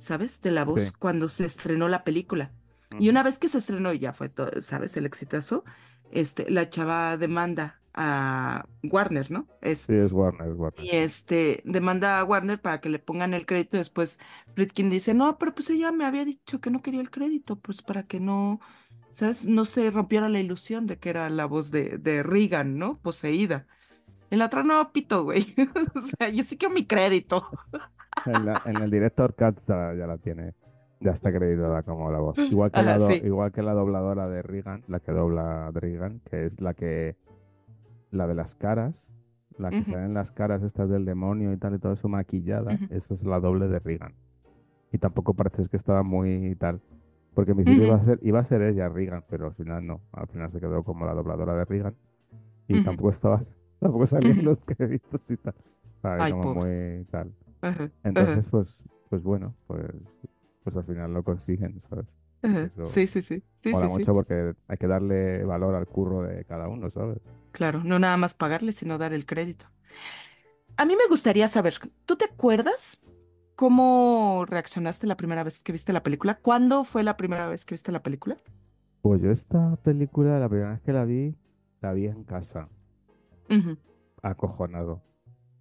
[0.00, 0.40] ¿sabes?
[0.42, 0.92] De la voz Sí.
[0.98, 2.54] cuando se estrenó la película.
[2.98, 4.96] Y una vez que se estrenó y ya fue todo, ¿sabes?
[4.96, 5.64] El exitazo,
[6.10, 9.50] este, la chava demanda a Warner, ¿no?
[9.62, 10.86] Es, Sí, es Warner, es Warner.
[10.86, 13.76] y este, demanda a Warner para que le pongan el crédito.
[13.78, 14.18] Después
[14.54, 17.82] Friedkin dice, no, pero pues ella me había dicho que no quería el crédito, pues
[17.82, 18.60] para que no,
[19.10, 19.46] ¿sabes?
[19.46, 23.00] No se rompiera la ilusión de que era la voz de, de Regan, ¿no?
[23.00, 23.66] Poseída.
[24.30, 25.54] En la otra no, pito, güey.
[25.96, 27.48] O sea, yo sí quiero mi crédito.
[28.26, 30.54] En, la- en el director Cut ya, ya la tiene,
[31.00, 32.36] ya está acreditada como la voz.
[32.38, 33.20] Igual que la, Ajá, do- sí.
[33.24, 37.16] igual que la dobladora de Regan, la que dobla a Regan, que es la que,
[38.10, 39.04] la de las caras,
[39.58, 39.92] la que Ujú.
[39.92, 43.40] salen las caras estas del demonio y tal y todo eso maquillada, esa es la
[43.40, 44.14] doble de Regan.
[44.92, 46.80] Y tampoco parece que estaba muy tal.
[47.34, 50.00] Porque en principio iba a ser, iba a ser ella, Regan, pero al final no.
[50.12, 51.94] Al final se quedó como la dobladora de Regan
[52.66, 53.40] y tampoco estaba,
[53.78, 55.54] tampoco salían los créditos y tal.
[56.02, 57.30] Ay, Como muy tal.
[57.62, 59.84] Ajá, ajá, Entonces, pues, pues bueno, pues,
[60.62, 62.06] pues al final lo consiguen, ¿sabes?
[62.42, 62.70] ajá.
[62.84, 63.42] Sí, sí, sí.
[63.54, 63.98] Sí, mola sí, sí.
[63.98, 67.18] mucho porque hay que darle valor al curro de cada uno, ¿sabes?
[67.52, 69.66] Claro, no nada más pagarle, sino dar el crédito.
[70.76, 71.74] A mí me gustaría saber,
[72.06, 73.00] ¿tú te acuerdas
[73.54, 76.38] cómo reaccionaste la primera vez que viste la película?
[76.40, 78.38] ¿Cuándo fue la primera vez que viste la película?
[79.02, 81.34] Pues yo esta película, la primera vez que la vi,
[81.82, 82.68] la vi en casa,
[84.22, 85.02] acojonado,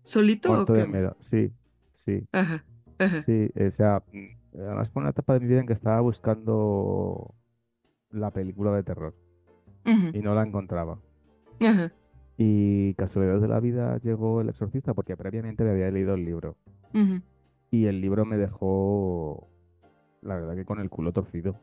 [0.04, 0.88] ¿Solito o de qué?
[0.88, 1.16] miedo.
[1.20, 1.52] Sí,
[2.00, 2.64] sí, Ajá,
[2.98, 3.22] ajá.
[3.22, 3.50] sí.
[3.60, 7.36] O sea, mm, además fue una etapa de mi vida en que estaba buscando
[8.10, 9.16] la película de terror
[9.86, 11.00] y no la encontraba.
[12.38, 16.56] Y casualidad de la vida llegó El Exorcista porque previamente me había leído el libro.
[17.72, 19.48] Y el libro me dejó,
[20.22, 21.60] la verdad que con el culo torcido.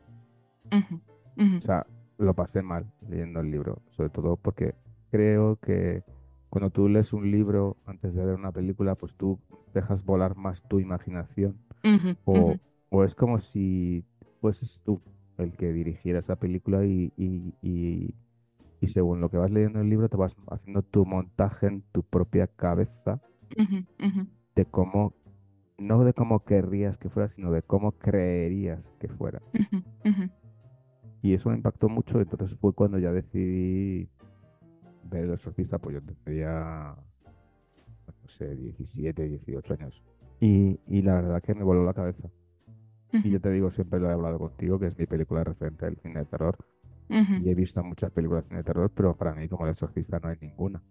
[0.70, 1.86] O sea,
[2.18, 4.74] lo pasé mal leyendo el libro, sobre todo porque
[5.10, 6.02] creo que
[6.48, 9.38] cuando tú lees un libro antes de ver una película, pues tú
[9.74, 11.56] dejas volar más tu imaginación.
[12.24, 12.56] O,
[12.88, 14.04] o es como si
[14.40, 15.00] fueses tú
[15.38, 18.14] el que dirigiera esa película y, y, y,
[18.80, 21.82] y según lo que vas leyendo en el libro te vas haciendo tu montaje en
[21.92, 23.20] tu propia cabeza
[24.54, 25.14] de cómo,
[25.78, 29.42] no de cómo querrías que fuera, sino de cómo creerías que fuera.
[31.22, 34.08] Y eso me impactó mucho, entonces fue cuando ya decidí
[35.08, 36.94] ver El Exorcista, pues yo tendría,
[38.06, 40.02] no sé, 17, 18 años.
[40.40, 42.28] Y, y la verdad que me voló la cabeza.
[43.12, 45.96] Y yo te digo, siempre lo he hablado contigo, que es mi película referente del
[45.96, 46.56] cine de terror.
[47.08, 50.18] Y he visto muchas películas de cine de terror, pero para mí como El Exorcista
[50.20, 50.82] no hay ninguna.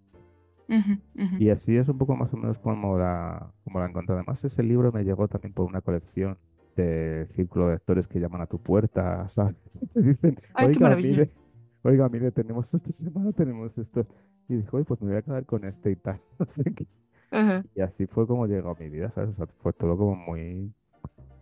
[1.39, 4.15] Y así es un poco más o menos como la, como la encontré.
[4.15, 6.37] Además, ese libro me llegó también por una colección
[6.75, 9.55] de círculo de lectores que llaman a tu puerta, ¿sabes?
[9.81, 11.09] Y te dicen, Ay, qué maravilla.
[11.09, 11.29] mire,
[11.85, 14.05] oiga, mire, tenemos esta semana, tenemos esto.
[14.47, 16.21] Y dijo, oye, pues me voy a quedar con este y tal.
[16.39, 16.87] No sé qué.
[17.31, 19.31] Ajá, Y así fue como llegó a mi vida, ¿sabes?
[19.31, 20.73] O sea, fue todo como muy,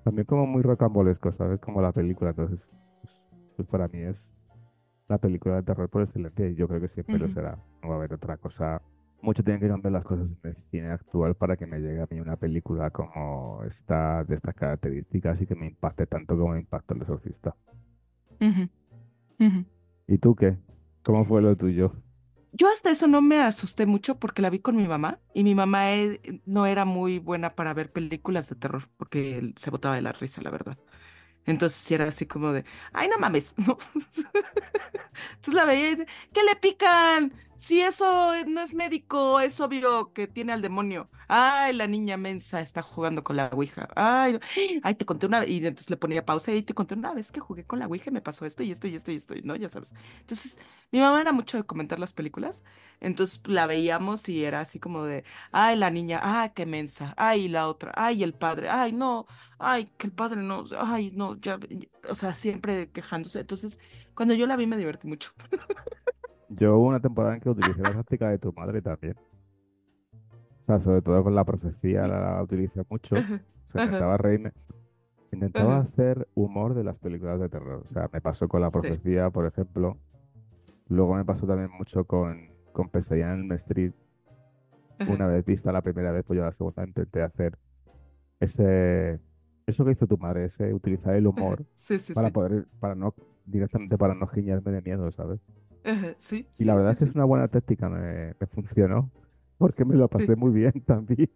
[0.04, 1.60] también como muy rocambolesco, ¿sabes?
[1.60, 2.32] Como la película.
[2.32, 2.70] Entonces,
[3.02, 3.24] pues,
[3.58, 4.32] pues para mí es
[5.10, 7.58] la película de terror por excelencia y yo creo que siempre lo será.
[7.84, 8.82] No va a haber otra cosa.
[9.22, 12.08] Mucho tienen que cambiar las cosas en el cine actual para que me llegue a
[12.12, 16.60] mí una película como esta, de estas características y que me impacte tanto como me
[16.60, 17.56] impactó El Exorcista.
[18.42, 18.70] ujú,
[19.40, 19.66] ujú.
[20.08, 20.58] ¿Y tú qué?
[21.04, 21.94] ¿Cómo fue lo tuyo?
[22.52, 25.56] Yo hasta eso no me asusté mucho porque la vi con mi mamá y mi
[25.56, 30.04] mamá eh, no era muy buena para ver películas de terror porque se botaba de
[30.04, 30.78] la risa, la verdad.
[31.46, 33.56] Entonces sí era así como de, ay, no mames.
[33.68, 33.78] ¿no?
[33.94, 37.34] Entonces la veía y dice, ¿qué le pican?
[37.56, 41.10] Si eso no es médico, es obvio que tiene al demonio.
[41.28, 43.88] Ay, la niña mensa está jugando con la ouija.
[43.96, 44.40] Ay,
[44.84, 45.50] ay, te conté una vez.
[45.50, 48.10] Y entonces le ponía pausa y te conté una vez que jugué con la ouija
[48.10, 49.56] y me pasó esto y esto y esto y esto, ¿no?
[49.56, 49.94] Ya sabes.
[50.20, 50.58] Entonces,
[50.92, 52.64] mi mamá era mucho de comentar las películas.
[53.00, 57.14] Entonces la veíamos y era así como de, ay, la niña, ay, qué mensa.
[57.18, 59.26] Ay, la otra, ay, el padre, ay, no,
[59.60, 61.60] ay, que el padre no, ay, no, ya,
[62.10, 63.40] o sea, siempre quejándose.
[63.40, 63.80] Entonces,
[64.16, 65.32] cuando yo la vi me divertí mucho.
[66.58, 69.16] Yo hubo una temporada en que utilicé la táctica de tu madre también.
[70.62, 73.16] O sea, sobre todo con la profecía la, la utilicé mucho.
[73.16, 74.52] O sea, intentaba reírme.
[75.32, 77.82] Intentaba hacer humor de las películas de terror.
[77.84, 78.74] O sea, me pasó con La Sí.
[78.74, 79.98] Profecía, por ejemplo.
[80.88, 83.94] Luego me pasó también mucho con, con Pesadilla en Elm Street.
[85.08, 87.58] Una vez vista la primera vez, pues yo la segunda intenté hacer
[88.40, 89.20] ese...
[89.66, 92.34] Eso que hizo tu madre, ese utilizar el humor Sí, sí, para sí.
[92.34, 93.14] poder, para no,
[93.46, 95.40] directamente para no giñarme de miedo, ¿sabes?
[96.18, 97.16] Sí, Y la verdad sí, es que es sí.
[97.16, 99.12] una buena táctica, me, me funcionó.
[99.58, 101.30] Porque me lo pasé muy bien también.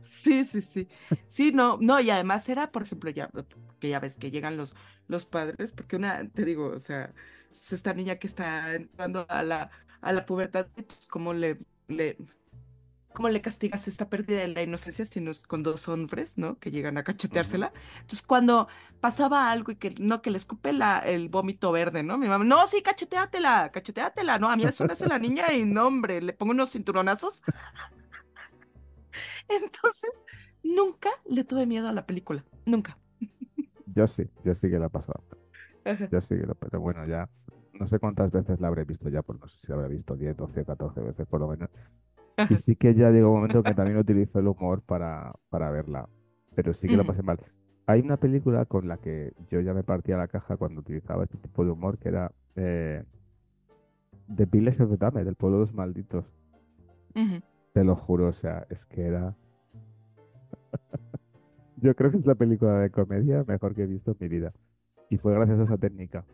[0.00, 0.88] Sí, sí, sí.
[1.26, 3.30] Sí, no, no, y además era, por ejemplo, ya,
[3.80, 4.76] que ya ves que llegan los,
[5.08, 7.14] los padres, porque una, te digo, o sea,
[7.50, 9.70] es esta niña que está entrando a la,
[10.02, 12.18] a la pubertad, pues cómo le, le,
[13.14, 16.58] cómo le castigas esta pérdida de la inocencia si no es con dos hombres, ¿no?
[16.58, 17.72] Que llegan a cacheteársela.
[17.94, 18.68] Entonces, cuando
[19.00, 22.18] pasaba algo y que no, que le escupe la, el vómito verde, ¿no?
[22.18, 25.64] Mi mamá, no, sí, cacheteátela, cacheteátela, no, a mí eso me hace la niña y
[25.64, 27.42] no, hombre, le pongo unos cinturonazos.
[29.48, 30.24] Entonces,
[30.62, 32.98] nunca le tuve miedo a la película, nunca.
[33.86, 35.22] Yo sí, yo sí que la he pasado.
[36.10, 37.28] Yo sí que lo, pero bueno, ya
[37.74, 40.16] no sé cuántas veces la habré visto ya, pues no sé si la habré visto
[40.16, 41.70] 10, 12, 14 veces por lo menos.
[42.50, 46.08] Y sí que ya llegó un momento que también utilizo el humor para, para verla,
[46.54, 47.38] pero sí que lo pasé mal.
[47.86, 51.36] Hay una película con la que yo ya me partía la caja cuando utilizaba este
[51.38, 53.04] tipo de humor, que era eh,
[54.34, 56.24] The Village of the Damned, del pueblo de los malditos.
[57.72, 59.36] Te lo juro, o sea, es que era...
[61.76, 64.52] Yo creo que es la película de comedia mejor que he visto en mi vida.
[65.10, 66.24] Y fue gracias a esa técnica.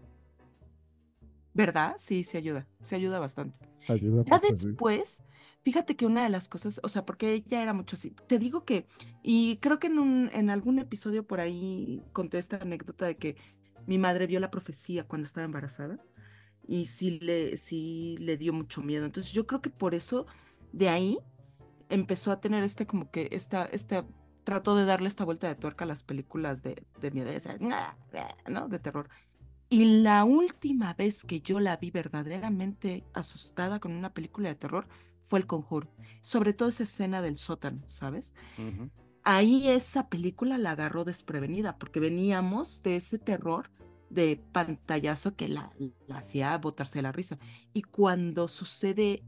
[1.53, 1.95] ¿Verdad?
[1.99, 3.59] Sí, se ayuda, se ayuda bastante.
[3.89, 5.25] Ayuda Ya después,
[5.63, 8.65] fíjate que una de las cosas, o sea, porque ella era mucho así, te digo
[8.65, 8.87] que,
[9.23, 13.37] y creo que en un, en algún episodio por ahí conté esta anécdota de que
[13.87, 15.99] mi madre vio la profecía cuando estaba embarazada
[16.67, 19.05] y sí le, sí le dio mucho miedo.
[19.05, 20.27] Entonces yo creo que por eso
[20.73, 21.19] de ahí
[21.89, 24.07] empezó a tener este como que esta, esta,
[24.45, 27.31] trató de darle esta vuelta de tuerca a las películas de, de miedo,
[28.49, 28.69] ¿no?
[28.69, 29.09] De terror.
[29.69, 34.89] Y la última vez que yo la vi verdaderamente asustada con una película de terror
[35.31, 35.89] fue El Conjuro.
[36.23, 38.35] Sobre todo esa escena del sótano, ¿sabes?
[38.59, 38.91] Ujú.
[39.23, 43.71] Ahí esa película la agarró desprevenida porque veníamos de ese terror
[44.11, 45.73] de pantallazo que la,
[46.09, 47.39] la hacía botarse la risa.
[47.73, 49.23] Y cuando sucede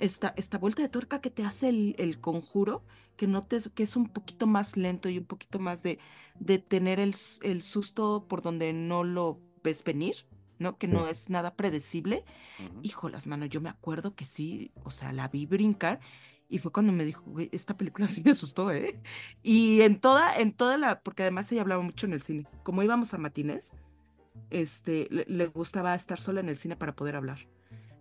[0.00, 2.84] esta, esta vuelta de tuerca que te hace el, el conjuro,
[3.16, 6.00] que, no te, que es un poquito más lento y un poquito más de,
[6.40, 10.26] de tener el, el susto por donde no lo ves venir,
[10.62, 10.78] ¿no?
[10.78, 12.24] Que no es nada predecible.
[12.58, 12.80] Ujú.
[12.82, 16.00] Hijo, las manos, yo me acuerdo que sí, o sea, la vi brincar
[16.48, 19.00] y fue cuando me dijo, "Güey, esta película sí me asustó, ¿eh?
[19.42, 22.82] Y en toda, en toda la, porque además ella hablaba mucho en el cine, como
[22.82, 23.72] íbamos a matines,
[24.50, 27.48] este, le, le gustaba estar sola en el cine para poder hablar.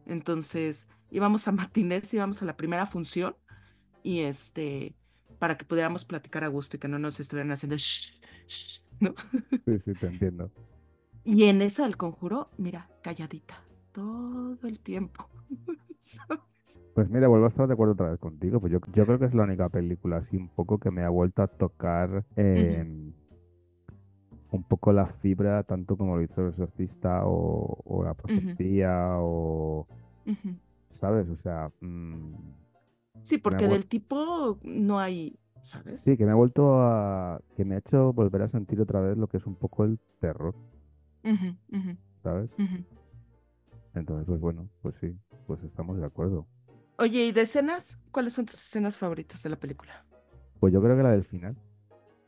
[0.05, 3.35] Entonces, íbamos a matines, íbamos a la primera función
[4.03, 4.95] y este,
[5.39, 9.15] para que pudiéramos platicar a gusto y que no nos estuvieran haciendo shh, shh, ¿no?
[9.65, 10.51] Sí, sí, te entiendo.
[11.23, 15.27] Y en esa del conjuro, mira, calladita, todo el tiempo.
[15.99, 16.41] ¿sabes?
[16.95, 18.59] Pues mira, vuelvo a estar de acuerdo otra vez contigo.
[18.59, 21.09] Pues yo, yo creo que es la única película así un poco que me ha
[21.09, 22.25] vuelto a tocar
[24.51, 29.87] un poco la fibra, tanto como lo hizo el exorcista o, o la profecía o.
[30.89, 31.29] ¿sabes?
[31.29, 32.33] O sea, mm,
[33.23, 35.99] Sí, porque del tipo no hay, ¿sabes?
[36.01, 39.17] sí, que me ha vuelto a, que me ha hecho volver a sentir otra vez
[39.17, 40.55] lo que es un poco el terror,
[41.23, 42.49] Ujú, ¿sabes?
[43.93, 45.15] Entonces, pues bueno, pues sí,
[45.47, 46.47] pues estamos de acuerdo.
[46.97, 47.99] Oye, ¿y de escenas?
[48.11, 50.05] ¿Cuáles son tus escenas favoritas de la película?
[50.59, 51.55] Pues yo creo que la del final,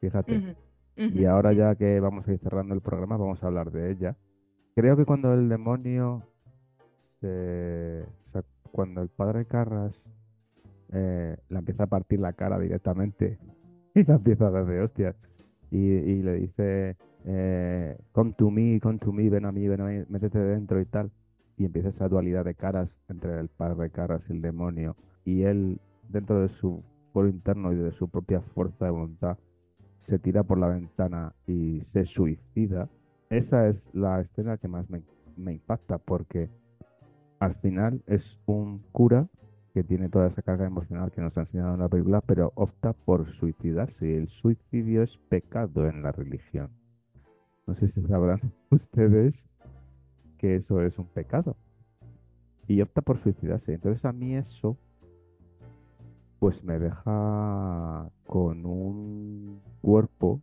[0.02, 0.56] fíjate.
[0.96, 4.16] Y ahora ya que vamos a ir cerrando el programa, vamos a hablar de ella.
[4.76, 6.24] Creo que cuando el demonio
[7.20, 8.04] se...
[8.04, 10.10] o sea, cuando el padre Carras
[10.91, 13.38] eh, la empieza a partir la cara directamente
[13.96, 15.16] y la empieza a dar de hostias
[15.74, 19.86] y, le dice eh, come to me, come to me, ven a mí, ven a
[19.86, 21.11] mí, métete dentro y tal.
[21.57, 24.95] Y empieza esa dualidad de caras entre el padre Carras y el demonio.
[25.26, 29.38] Y él, dentro de su foro interno y de su propia fuerza de voluntad,
[29.97, 32.89] se tira por la ventana y se suicida.
[33.30, 35.01] Esa es la escena que más me,
[35.38, 36.49] me impacta porque
[37.39, 39.28] al final es un cura
[39.74, 42.93] que tiene toda esa carga emocional que nos ha enseñado en la película, pero opta
[42.93, 44.15] por suicidarse.
[44.15, 46.69] El suicidio es pecado en la religión.
[47.65, 49.47] No sé si sabrán ustedes
[50.38, 51.57] que eso es un pecado.
[52.67, 53.74] Y opta por suicidarse.
[53.74, 54.78] Entonces a mí eso
[56.38, 60.41] pues me deja con un cuerpo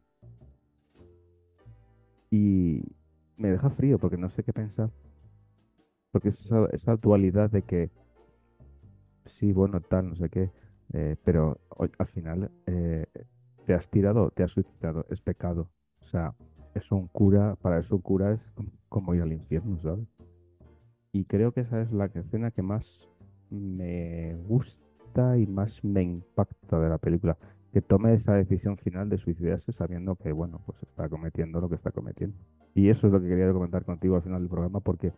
[2.30, 2.82] y
[3.36, 4.90] me deja frío porque no sé qué pensar.
[6.10, 7.90] Porque es esa, esa dualidad de que
[9.30, 10.50] sí, bueno, tal, no sé qué,
[10.92, 11.58] eh, pero
[11.98, 13.06] al final eh,
[13.66, 15.70] te has tirado, te has suicidado, es pecado.
[16.00, 16.34] O sea,
[16.74, 18.52] es un cura, para eso un cura es
[18.88, 20.06] como, ir al infierno, ¿sabes?
[21.12, 23.08] Y creo que esa es la escena que más
[23.50, 27.36] me gusta y más me impacta de la película.
[27.72, 31.76] Que tome esa decisión final de suicidarse sabiendo que, bueno, pues está cometiendo lo que
[31.76, 32.36] está cometiendo.
[32.74, 35.12] Y eso es lo que quería comentar contigo al final del programa porque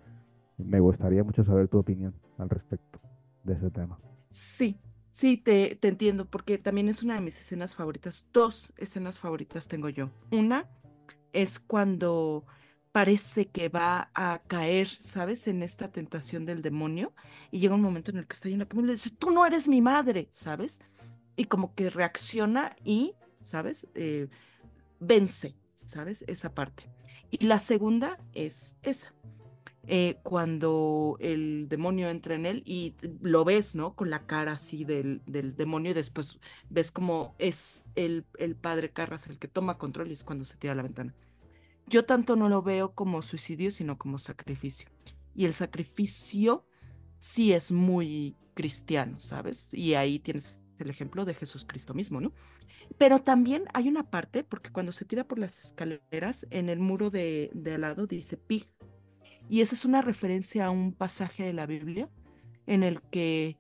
[0.59, 3.01] me gustaría mucho saber tu opinión al respecto
[3.45, 3.99] de ese tema.
[4.29, 4.79] Sí,
[5.11, 8.27] sí, te, te entiendo, porque también es una de mis escenas favoritas.
[8.33, 10.11] Dos escenas favoritas tengo yo.
[10.31, 10.69] Una
[11.33, 12.45] es cuando
[12.93, 15.49] parece que va a caer, ¿sabes?
[15.49, 17.13] En esta tentación del demonio
[17.51, 19.31] y llega un momento en el que está en la cama y le dice, tú
[19.31, 20.81] no eres mi madre, ¿sabes?
[21.35, 23.89] Y como que reacciona y, ¿sabes?
[23.95, 24.29] Eh,
[25.01, 26.23] vence, ¿sabes?
[26.29, 26.85] Esa parte.
[27.31, 29.15] Y la segunda es esa.
[29.89, 33.95] Eh, cuando el demonio entra en él y lo ves, ¿no?
[33.97, 36.39] Con la cara así del, del demonio y después
[36.71, 40.57] ves como es el, el padre Carras el que toma control y es cuando se
[40.57, 41.15] tira a la ventana.
[41.87, 44.89] Yo tanto no lo veo como suicidio, sino como sacrificio.
[45.35, 46.65] Y el sacrificio
[47.19, 49.73] sí es muy cristiano, ¿sabes?
[49.75, 52.33] Y ahí tienes el ejemplo de Jesucristo mismo, ¿no?
[52.99, 57.11] Pero también hay una parte, porque cuando se tira por las escaleras, en el muro
[57.11, 58.69] de, de al lado dice pig.
[59.53, 62.09] Y esa es una referencia a un pasaje de la Biblia
[62.65, 63.59] en el que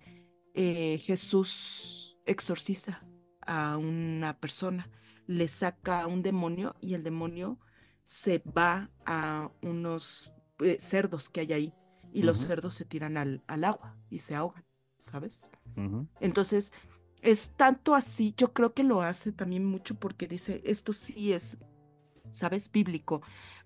[0.54, 3.04] eh, Jesús exorciza
[3.42, 4.88] a una persona,
[5.26, 7.58] le saca a un demonio y el demonio
[8.04, 11.74] se va a unos eh, cerdos que hay ahí
[12.10, 14.64] y los cerdos se tiran al, al agua y se ahogan,
[14.96, 15.50] ¿sabes?
[16.20, 16.72] Entonces,
[17.20, 21.58] es tanto así, yo creo que lo hace también mucho porque dice, esto sí es,
[22.30, 22.72] ¿sabes?
[22.72, 23.20] Bíblico,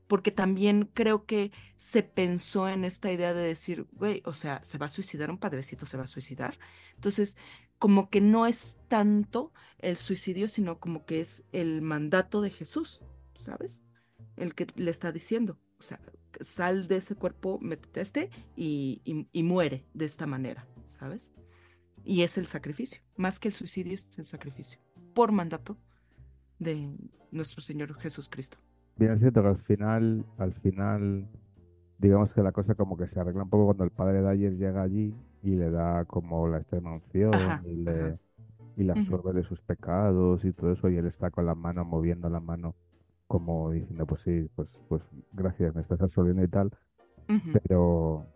[0.09, 4.79] porque también creo que se pensó en esta idea de decir, güey, o sea, se
[4.79, 6.59] va a suicidar un padrecito, se va a suicidar.
[6.95, 7.37] Entonces,
[7.79, 13.01] como que no es tanto el suicidio, sino como que es el mandato de Jesús,
[13.35, 13.83] ¿sabes?
[14.37, 16.01] El que le está diciendo, o sea,
[16.41, 21.35] sal de ese cuerpo, métete este y, y- y muere de esta manera, ¿sabes?
[22.05, 24.81] Y es el sacrificio, más que el suicidio es el sacrificio,
[25.15, 25.77] por mandato
[26.59, 26.97] de
[27.31, 28.59] nuestro Señor Jesucristo.
[28.97, 31.27] Bien, es cierto que al final, al final,
[31.99, 34.57] digamos que la cosa como que se arregla un poco cuando el padre de ayer
[34.57, 38.19] llega allí y le da como la extrema unción Ajá, y le,
[38.77, 42.29] y absorbe de sus pecados y todo eso, y él está con la mano, moviendo
[42.31, 42.75] la mano,
[43.27, 46.71] como diciendo, pues sí, pues, pues gracias, me estás absorbiendo y tal.
[47.53, 48.27] Pero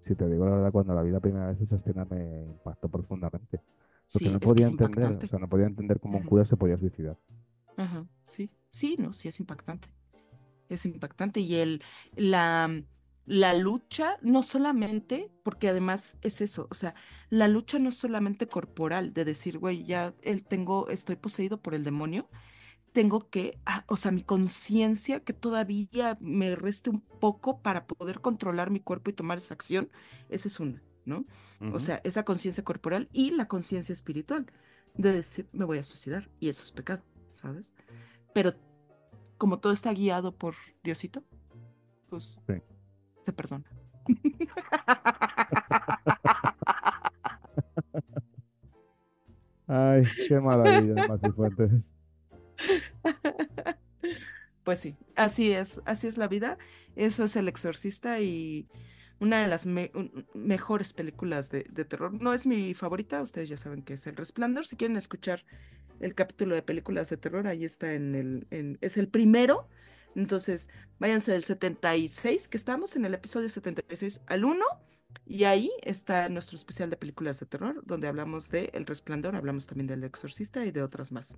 [0.00, 2.88] si te digo la verdad, cuando la vi la primera vez esa escena me impactó
[2.88, 3.60] profundamente.
[4.12, 6.78] Porque Sí, no podía entender, o sea, no podía entender cómo un cura se podía
[6.78, 7.16] suicidar.
[7.76, 9.88] Ajá, sí, sí, no, sí es impactante.
[10.70, 11.40] Es impactante.
[11.40, 11.82] Y el,
[12.16, 12.82] la,
[13.26, 16.94] la lucha, no solamente, porque además es eso, o sea,
[17.28, 21.84] la lucha no solamente corporal, de decir, güey, ya él tengo, estoy poseído por el
[21.84, 22.30] demonio,
[22.92, 28.20] tengo que, ah, o sea, mi conciencia que todavía me reste un poco para poder
[28.20, 29.90] controlar mi cuerpo y tomar esa acción,
[30.28, 31.24] esa es una, ¿no?
[31.72, 31.78] O Ujú.
[31.78, 34.46] sea, esa conciencia corporal y la conciencia espiritual
[34.94, 37.72] de decir, me voy a suicidar y eso es pecado, ¿sabes?
[38.34, 38.54] Pero
[39.40, 41.24] como todo está guiado por Diosito,
[42.10, 42.54] pues Sí.
[43.22, 43.64] se perdona.
[49.66, 51.94] Ay, qué maravilla, Masi Fuentes.
[54.64, 56.58] Pues sí, así es, así es la vida.
[56.96, 58.68] Eso es El Exorcista y
[59.20, 59.90] una de las me-
[60.34, 62.12] mejores películas de, de terror.
[62.20, 64.66] No es mi favorita, ustedes ya saben que es El Resplandor.
[64.66, 65.44] Si quieren escuchar
[66.00, 69.68] el capítulo de películas de terror, ahí está en el, en- es el primero.
[70.16, 74.64] Entonces, váyanse del 76, que estamos en el episodio 76 al 1,
[75.26, 79.66] y ahí está nuestro especial de películas de terror, donde hablamos de El Resplandor, hablamos
[79.66, 81.36] también del Exorcista y de otras más.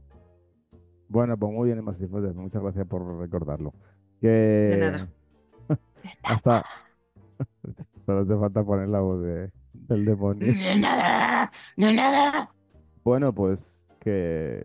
[1.09, 3.75] Bueno, pues muy bien, muchas gracias por recordarlo.
[4.23, 5.09] De nada.
[6.23, 6.65] hasta
[7.99, 10.47] solo te falta poner la voz de- del demonio.
[10.47, 12.55] De nada, de nada.
[13.05, 14.65] Bueno, pues que,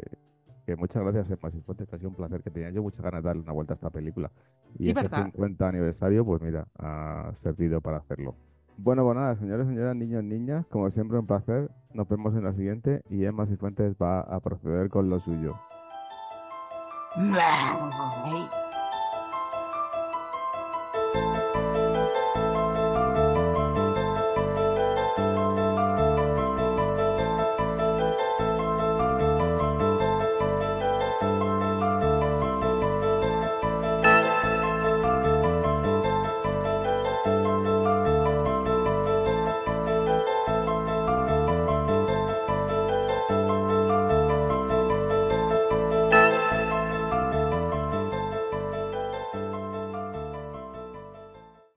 [0.65, 3.23] que muchas gracias, Emma Cifuentes, que ha sido un placer que tenía yo muchas ganas
[3.23, 4.31] de darle una vuelta a esta película.
[4.75, 5.25] Y Sí, este ¿verdad?
[5.25, 8.35] 50 aniversario, pues mira, ha servido para hacerlo.
[8.77, 11.71] Bueno, pues nada, señores, señoras, niños, niñas, como siempre un placer.
[11.93, 15.53] Nos vemos en la siguiente y Emma Cifuentes va a proceder con lo suyo.